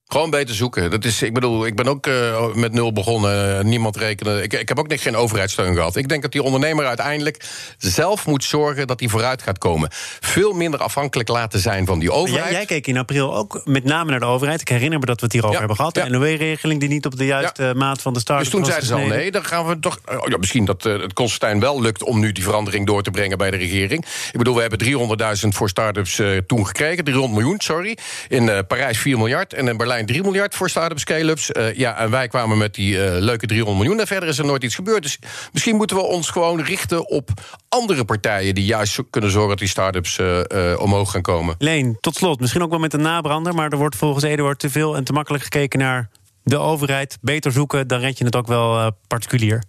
Gewoon 0.07 0.29
beter 0.29 0.55
zoeken. 0.55 0.91
Dat 0.91 1.05
is, 1.05 1.21
ik 1.21 1.33
bedoel, 1.33 1.65
ik 1.65 1.75
ben 1.75 1.87
ook 1.87 2.07
uh, 2.07 2.53
met 2.53 2.71
nul 2.71 2.93
begonnen. 2.93 3.65
niemand 3.67 3.95
rekenen. 3.95 4.43
Ik, 4.43 4.53
ik 4.53 4.67
heb 4.67 4.79
ook 4.79 4.87
niks 4.87 5.01
geen 5.01 5.15
overheidssteun 5.15 5.75
gehad. 5.75 5.95
Ik 5.95 6.09
denk 6.09 6.21
dat 6.21 6.31
die 6.31 6.43
ondernemer 6.43 6.85
uiteindelijk 6.85 7.43
zelf 7.77 8.25
moet 8.25 8.43
zorgen 8.43 8.87
dat 8.87 8.99
hij 8.99 9.09
vooruit 9.09 9.41
gaat 9.41 9.57
komen. 9.57 9.89
Veel 10.19 10.53
minder 10.53 10.79
afhankelijk 10.79 11.29
laten 11.29 11.59
zijn 11.59 11.85
van 11.85 11.99
die 11.99 12.11
overheid. 12.11 12.43
Jij, 12.43 12.53
jij 12.53 12.65
keek 12.65 12.87
in 12.87 12.97
april 12.97 13.35
ook 13.35 13.61
met 13.65 13.83
name 13.83 14.11
naar 14.11 14.19
de 14.19 14.25
overheid. 14.25 14.61
Ik 14.61 14.67
herinner 14.67 14.99
me 14.99 15.05
dat 15.05 15.19
we 15.19 15.23
het 15.23 15.33
hierover 15.33 15.59
ja, 15.59 15.65
hebben 15.65 15.77
gehad. 15.77 15.93
De 15.93 15.99
ja. 15.99 16.07
NOW-regeling 16.07 16.79
die 16.79 16.89
niet 16.89 17.05
op 17.05 17.17
de 17.17 17.25
juiste 17.25 17.63
ja. 17.63 17.73
maat 17.73 18.01
van 18.01 18.13
de 18.13 18.19
start. 18.19 18.39
Dus 18.39 18.49
toen 18.49 18.65
zeiden 18.65 18.87
ze 18.87 18.93
al 18.93 19.05
nee, 19.05 19.31
dan 19.31 19.45
gaan 19.45 19.67
we 19.67 19.79
toch. 19.79 19.99
Oh 20.05 20.27
ja, 20.27 20.37
misschien 20.37 20.65
dat 20.65 20.85
uh, 20.85 21.01
het 21.01 21.13
Constantijn 21.13 21.59
wel 21.59 21.81
lukt 21.81 22.03
om 22.03 22.19
nu 22.19 22.31
die 22.31 22.43
verandering 22.43 22.85
door 22.85 23.03
te 23.03 23.11
brengen 23.11 23.37
bij 23.37 23.51
de 23.51 23.57
regering. 23.57 24.05
Ik 24.31 24.37
bedoel, 24.37 24.55
we 24.55 24.61
hebben 24.61 25.39
300.000 25.41 25.47
voor 25.47 25.69
start-ups 25.69 26.19
uh, 26.19 26.37
toen 26.37 26.67
gekregen. 26.67 27.03
300 27.03 27.39
miljoen, 27.39 27.59
sorry. 27.59 27.97
In 28.27 28.65
Parijs 28.67 28.97
4 28.97 29.17
miljard 29.17 29.53
en 29.53 29.67
in 29.67 29.77
Berlijn 29.77 29.96
3 30.05 30.21
miljard 30.21 30.55
voor 30.55 30.69
start-up 30.69 30.99
scale-ups. 30.99 31.49
Uh, 31.49 31.73
ja, 31.73 31.97
en 31.97 32.09
wij 32.09 32.27
kwamen 32.27 32.57
met 32.57 32.73
die 32.73 32.93
uh, 32.93 32.99
leuke 33.19 33.45
300 33.45 33.77
miljoen. 33.77 33.99
En 33.99 34.07
verder 34.07 34.29
is 34.29 34.37
er 34.37 34.45
nooit 34.45 34.63
iets 34.63 34.75
gebeurd. 34.75 35.03
Dus 35.03 35.19
misschien 35.51 35.75
moeten 35.75 35.95
we 35.95 36.03
ons 36.03 36.29
gewoon 36.29 36.61
richten 36.61 37.09
op 37.09 37.29
andere 37.69 38.05
partijen... 38.05 38.55
die 38.55 38.65
juist 38.65 38.99
kunnen 39.09 39.31
zorgen 39.31 39.49
dat 39.49 39.59
die 39.59 39.67
start-ups 39.67 40.17
uh, 40.17 40.41
omhoog 40.79 41.11
gaan 41.11 41.21
komen. 41.21 41.55
Leen, 41.57 41.97
tot 41.99 42.15
slot, 42.15 42.39
misschien 42.39 42.61
ook 42.61 42.69
wel 42.69 42.79
met 42.79 42.93
een 42.93 43.01
nabrander... 43.01 43.53
maar 43.53 43.71
er 43.71 43.77
wordt 43.77 43.95
volgens 43.95 44.23
Eduard 44.23 44.59
te 44.59 44.69
veel 44.69 44.95
en 44.95 45.03
te 45.03 45.13
makkelijk 45.13 45.43
gekeken 45.43 45.79
naar 45.79 46.09
de 46.43 46.57
overheid. 46.57 47.17
Beter 47.21 47.51
zoeken, 47.51 47.87
dan 47.87 47.99
red 47.99 48.17
je 48.17 48.25
het 48.25 48.35
ook 48.35 48.47
wel 48.47 48.91
particulier, 49.07 49.63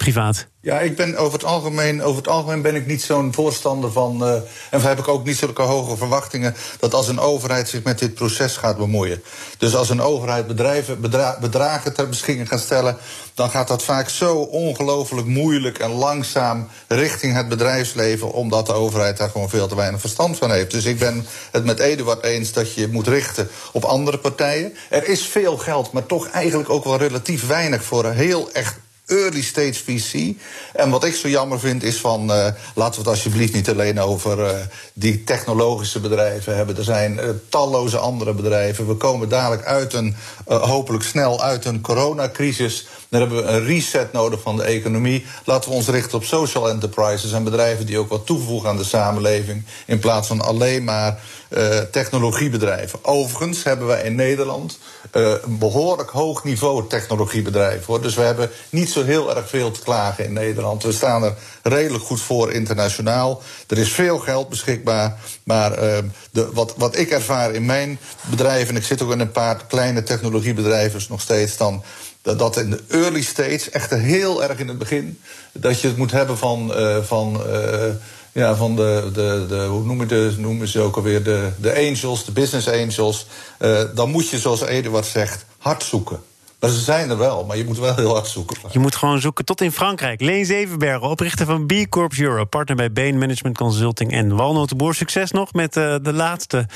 privaat. 0.00 0.46
Ja, 0.60 0.80
ik 0.80 0.96
ben 0.96 1.16
over 1.16 1.32
het 1.32 1.44
algemeen, 1.44 2.02
over 2.02 2.16
het 2.16 2.28
algemeen 2.28 2.62
ben 2.62 2.74
ik 2.74 2.86
niet 2.86 3.02
zo'n 3.02 3.34
voorstander 3.34 3.92
van. 3.92 4.22
Uh, 4.22 4.34
en 4.70 4.80
heb 4.80 4.98
ik 4.98 5.08
ook 5.08 5.24
niet 5.24 5.36
zulke 5.36 5.62
hoge 5.62 5.96
verwachtingen. 5.96 6.54
dat 6.78 6.94
als 6.94 7.08
een 7.08 7.18
overheid 7.18 7.68
zich 7.68 7.82
met 7.82 7.98
dit 7.98 8.14
proces 8.14 8.56
gaat 8.56 8.76
bemoeien. 8.76 9.22
Dus 9.58 9.74
als 9.74 9.90
een 9.90 10.00
overheid 10.00 10.46
bedrijven, 10.46 11.00
bedra 11.00 11.38
bedragen 11.40 11.94
ter 11.94 12.08
beschikking 12.08 12.48
gaat 12.48 12.60
stellen. 12.60 12.96
dan 13.34 13.50
gaat 13.50 13.68
dat 13.68 13.82
vaak 13.82 14.08
zo 14.08 14.36
ongelooflijk 14.36 15.26
moeilijk 15.26 15.78
en 15.78 15.90
langzaam 15.90 16.68
richting 16.88 17.34
het 17.34 17.48
bedrijfsleven. 17.48 18.32
omdat 18.32 18.66
de 18.66 18.72
overheid 18.72 19.16
daar 19.16 19.30
gewoon 19.30 19.48
veel 19.48 19.66
te 19.66 19.76
weinig 19.76 20.00
verstand 20.00 20.38
van 20.38 20.50
heeft. 20.50 20.70
Dus 20.70 20.84
ik 20.84 20.98
ben 20.98 21.26
het 21.50 21.64
met 21.64 21.80
Eduard 21.80 22.24
eens 22.24 22.52
dat 22.52 22.74
je 22.74 22.88
moet 22.88 23.06
richten 23.06 23.48
op 23.72 23.84
andere 23.84 24.18
partijen. 24.18 24.74
Er 24.90 25.08
is 25.08 25.26
veel 25.26 25.56
geld, 25.56 25.92
maar 25.92 26.06
toch 26.06 26.28
eigenlijk 26.28 26.70
ook 26.70 26.84
wel 26.84 26.96
relatief 26.96 27.46
weinig 27.46 27.84
voor 27.84 28.04
een 28.04 28.16
heel 28.16 28.52
echt 28.52 28.78
early 29.10 29.42
stage 29.42 29.74
VC. 29.74 30.36
En 30.72 30.90
wat 30.90 31.04
ik 31.04 31.14
zo 31.14 31.28
jammer 31.28 31.60
vind 31.60 31.82
is 31.82 31.96
van, 31.96 32.20
uh, 32.22 32.46
laten 32.74 33.02
we 33.02 33.08
het 33.08 33.08
alsjeblieft 33.08 33.52
niet 33.52 33.70
alleen 33.70 34.00
over 34.00 34.38
uh, 34.38 34.50
die 34.92 35.24
technologische 35.24 36.00
bedrijven 36.00 36.56
hebben. 36.56 36.76
Er 36.76 36.84
zijn 36.84 37.14
uh, 37.14 37.28
talloze 37.48 37.98
andere 37.98 38.32
bedrijven. 38.32 38.86
We 38.86 38.94
komen 38.94 39.28
dadelijk 39.28 39.64
uit 39.64 39.92
een, 39.92 40.16
hopelijk 40.46 41.04
snel 41.04 41.42
uit 41.42 41.64
een 41.64 41.80
coronacrisis. 41.80 42.86
Dan 43.10 43.20
hebben 43.20 43.42
we 43.42 43.50
een 43.50 43.64
reset 43.64 44.12
nodig 44.12 44.40
van 44.40 44.56
de 44.56 44.62
economie. 44.62 45.24
Laten 45.44 45.70
we 45.70 45.76
ons 45.76 45.88
richten 45.88 46.18
op 46.18 46.24
social 46.24 46.68
enterprises 46.68 47.32
en 47.32 47.44
bedrijven 47.44 47.86
die 47.86 47.98
ook 47.98 48.08
wat 48.08 48.26
toevoegen 48.26 48.68
aan 48.68 48.76
de 48.76 48.84
samenleving. 48.84 49.64
In 49.86 49.98
plaats 49.98 50.28
van 50.28 50.40
alleen 50.40 50.84
maar 50.84 51.20
uh, 51.48 51.78
technologiebedrijven. 51.78 53.04
Overigens 53.04 53.62
hebben 53.62 53.86
wij 53.86 54.02
in 54.02 54.14
Nederland 54.14 54.78
uh, 55.12 55.32
een 55.42 55.58
behoorlijk 55.58 56.10
hoog 56.10 56.44
niveau 56.44 56.86
technologiebedrijven. 56.86 57.84
Hoor. 57.86 58.02
Dus 58.02 58.14
we 58.14 58.22
hebben 58.22 58.50
niet 58.68 58.90
zo 58.90 59.04
heel 59.04 59.36
erg 59.36 59.48
veel 59.48 59.70
te 59.70 59.80
klagen 59.80 60.24
in 60.24 60.32
Nederland. 60.32 60.82
We 60.82 60.92
staan 60.92 61.22
er 61.22 61.34
redelijk 61.62 62.04
goed 62.04 62.20
voor 62.20 62.52
internationaal. 62.52 63.42
Er 63.66 63.78
is 63.78 63.92
veel 63.92 64.18
geld 64.18 64.48
beschikbaar. 64.48 65.18
Maar 65.44 65.82
uh, 65.82 65.98
de, 66.30 66.50
wat, 66.52 66.74
wat 66.76 66.98
ik 66.98 67.10
ervaar 67.10 67.52
in 67.54 67.66
mijn 67.66 67.98
bedrijf, 68.30 68.68
en 68.68 68.76
ik 68.76 68.84
zit 68.84 69.02
ook 69.02 69.12
in 69.12 69.20
een 69.20 69.32
paar 69.32 69.64
kleine 69.68 70.02
technologiebedrijven 70.02 71.02
nog 71.08 71.20
steeds, 71.20 71.56
dan 71.56 71.82
dat, 72.22 72.38
dat 72.38 72.56
in 72.56 72.70
de 72.70 72.80
early 72.88 73.22
stage, 73.22 73.70
echt 73.70 73.90
heel 73.90 74.42
erg 74.42 74.58
in 74.58 74.68
het 74.68 74.78
begin, 74.78 75.20
dat 75.52 75.80
je 75.80 75.88
het 75.88 75.96
moet 75.96 76.10
hebben 76.10 76.38
van. 76.38 76.72
Uh, 76.76 76.96
van 77.02 77.42
uh, 77.46 77.94
ja, 78.32 78.56
van 78.56 78.76
de, 78.76 79.10
de, 79.12 79.44
de 79.48 79.64
hoe 79.64 79.84
noemen, 79.84 80.08
de, 80.08 80.34
noemen 80.38 80.68
ze 80.68 80.80
ook 80.80 80.96
alweer, 80.96 81.22
de, 81.22 81.50
de 81.56 81.74
angels, 81.74 82.24
de 82.24 82.32
business 82.32 82.68
angels. 82.68 83.26
Uh, 83.58 83.82
dan 83.94 84.10
moet 84.10 84.28
je, 84.28 84.38
zoals 84.38 84.60
Eduard 84.60 85.06
zegt, 85.06 85.44
hard 85.58 85.82
zoeken. 85.82 86.22
Maar 86.60 86.70
ze 86.70 86.80
zijn 86.80 87.10
er 87.10 87.18
wel, 87.18 87.44
maar 87.44 87.56
je 87.56 87.64
moet 87.64 87.78
wel 87.78 87.94
heel 87.94 88.12
hard 88.12 88.26
zoeken. 88.26 88.56
Je 88.70 88.78
moet 88.78 88.94
gewoon 88.94 89.20
zoeken 89.20 89.44
tot 89.44 89.60
in 89.60 89.72
Frankrijk. 89.72 90.20
Leen 90.20 90.44
Zevenbergen, 90.44 91.08
oprichter 91.08 91.46
van 91.46 91.66
B 91.66 91.72
Corps 91.88 92.18
Europe... 92.20 92.46
partner 92.46 92.76
bij 92.76 92.92
Bain 92.92 93.18
Management 93.18 93.56
Consulting 93.56 94.12
en 94.12 94.36
Walnotenboer. 94.36 94.94
Succes 94.94 95.30
nog 95.30 95.52
met 95.52 95.76
uh, 95.76 95.94
de 96.02 96.12
laatste 96.12 96.66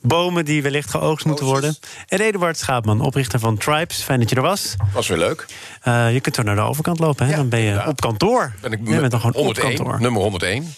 bomen 0.00 0.44
die 0.44 0.62
wellicht 0.62 0.90
geoogst 0.90 1.26
moeten 1.26 1.46
worden. 1.46 1.76
En 2.08 2.20
Eduard 2.20 2.58
Schaapman, 2.58 3.00
oprichter 3.00 3.38
van 3.38 3.56
Tribes. 3.56 4.02
Fijn 4.02 4.20
dat 4.20 4.30
je 4.30 4.36
er 4.36 4.42
was. 4.42 4.74
Was 4.92 5.08
weer 5.08 5.18
leuk. 5.18 5.46
Uh, 5.84 6.12
je 6.12 6.20
kunt 6.20 6.36
er 6.36 6.44
naar 6.44 6.56
de 6.56 6.60
overkant 6.60 6.98
lopen, 6.98 7.24
hè? 7.24 7.30
Ja, 7.30 7.36
dan 7.36 7.48
ben 7.48 7.60
je 7.60 7.70
ja. 7.70 7.88
op 7.88 8.00
kantoor. 8.00 8.52
Ben 8.60 8.72
ik 8.72 8.78
je 8.84 9.00
bent 9.00 9.10
dan 9.10 9.20
gewoon 9.20 9.36
101, 9.36 9.70
op 9.70 9.76
kantoor. 9.76 10.00
nummer 10.00 10.22
101. 10.22 10.74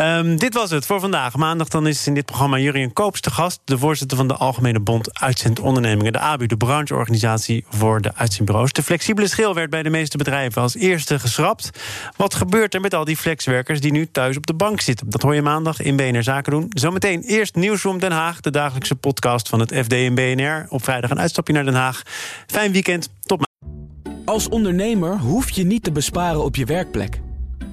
Um, 0.00 0.38
dit 0.38 0.54
was 0.54 0.70
het 0.70 0.86
voor 0.86 1.00
vandaag. 1.00 1.36
Maandag 1.36 1.68
dan 1.68 1.86
is 1.86 2.06
in 2.06 2.14
dit 2.14 2.24
programma 2.24 2.58
Jurien 2.58 2.92
Koops 2.92 3.20
te 3.20 3.30
gast... 3.30 3.60
de 3.64 3.78
voorzitter 3.78 4.16
van 4.16 4.28
de 4.28 4.34
Algemene 4.34 4.80
Bond 4.80 5.20
Uitzendondernemingen... 5.20 6.12
de 6.12 6.18
ABU, 6.18 6.46
de 6.46 6.56
brancheorganisatie 6.56 7.64
voor 7.70 8.01
de 8.02 8.14
uitzendbureaus. 8.14 8.72
De 8.72 8.82
flexibele 8.82 9.28
schil 9.28 9.54
werd 9.54 9.70
bij 9.70 9.82
de 9.82 9.90
meeste 9.90 10.16
bedrijven 10.16 10.62
als 10.62 10.74
eerste 10.74 11.18
geschrapt. 11.18 11.70
Wat 12.16 12.34
gebeurt 12.34 12.74
er 12.74 12.80
met 12.80 12.94
al 12.94 13.04
die 13.04 13.16
flexwerkers 13.16 13.80
die 13.80 13.92
nu 13.92 14.08
thuis 14.12 14.36
op 14.36 14.46
de 14.46 14.54
bank 14.54 14.80
zitten? 14.80 15.10
Dat 15.10 15.22
hoor 15.22 15.34
je 15.34 15.42
maandag 15.42 15.80
in 15.80 15.96
BNR 15.96 16.22
Zaken 16.22 16.52
doen. 16.52 16.66
Zometeen 16.68 17.22
eerst 17.22 17.54
Nieuwsroom 17.54 17.98
Den 17.98 18.12
Haag... 18.12 18.40
de 18.40 18.50
dagelijkse 18.50 18.94
podcast 18.94 19.48
van 19.48 19.60
het 19.60 19.74
FD 19.74 19.92
en 19.92 20.14
BNR. 20.14 20.66
Op 20.68 20.84
vrijdag 20.84 21.10
een 21.10 21.20
uitstapje 21.20 21.52
naar 21.52 21.64
Den 21.64 21.74
Haag. 21.74 22.02
Fijn 22.46 22.72
weekend, 22.72 23.08
tot 23.22 23.38
maandag. 23.38 24.24
Als 24.24 24.48
ondernemer 24.48 25.18
hoef 25.18 25.50
je 25.50 25.64
niet 25.64 25.82
te 25.82 25.92
besparen 25.92 26.44
op 26.44 26.56
je 26.56 26.64
werkplek. 26.64 27.20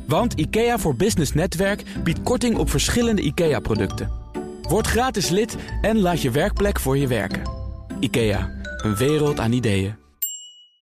Want 0.08 0.34
IKEA 0.34 0.78
voor 0.78 0.96
Business 0.96 1.34
Netwerk 1.34 1.84
biedt 2.04 2.24
korting 2.24 2.58
op 2.58 2.70
verschillende 2.70 3.22
IKEA-producten. 3.22 4.12
Word 4.62 4.88
gratis 4.88 5.30
lid 5.30 5.58
en 5.82 6.00
laat 6.00 6.22
je 6.22 6.32
werkplek 6.32 6.80
voor 6.80 6.98
je 6.98 7.08
werken. 7.08 7.42
IKEA, 8.00 8.52
een 8.78 8.96
wereld 8.96 9.40
aan 9.40 9.52
ideeën. 9.52 9.99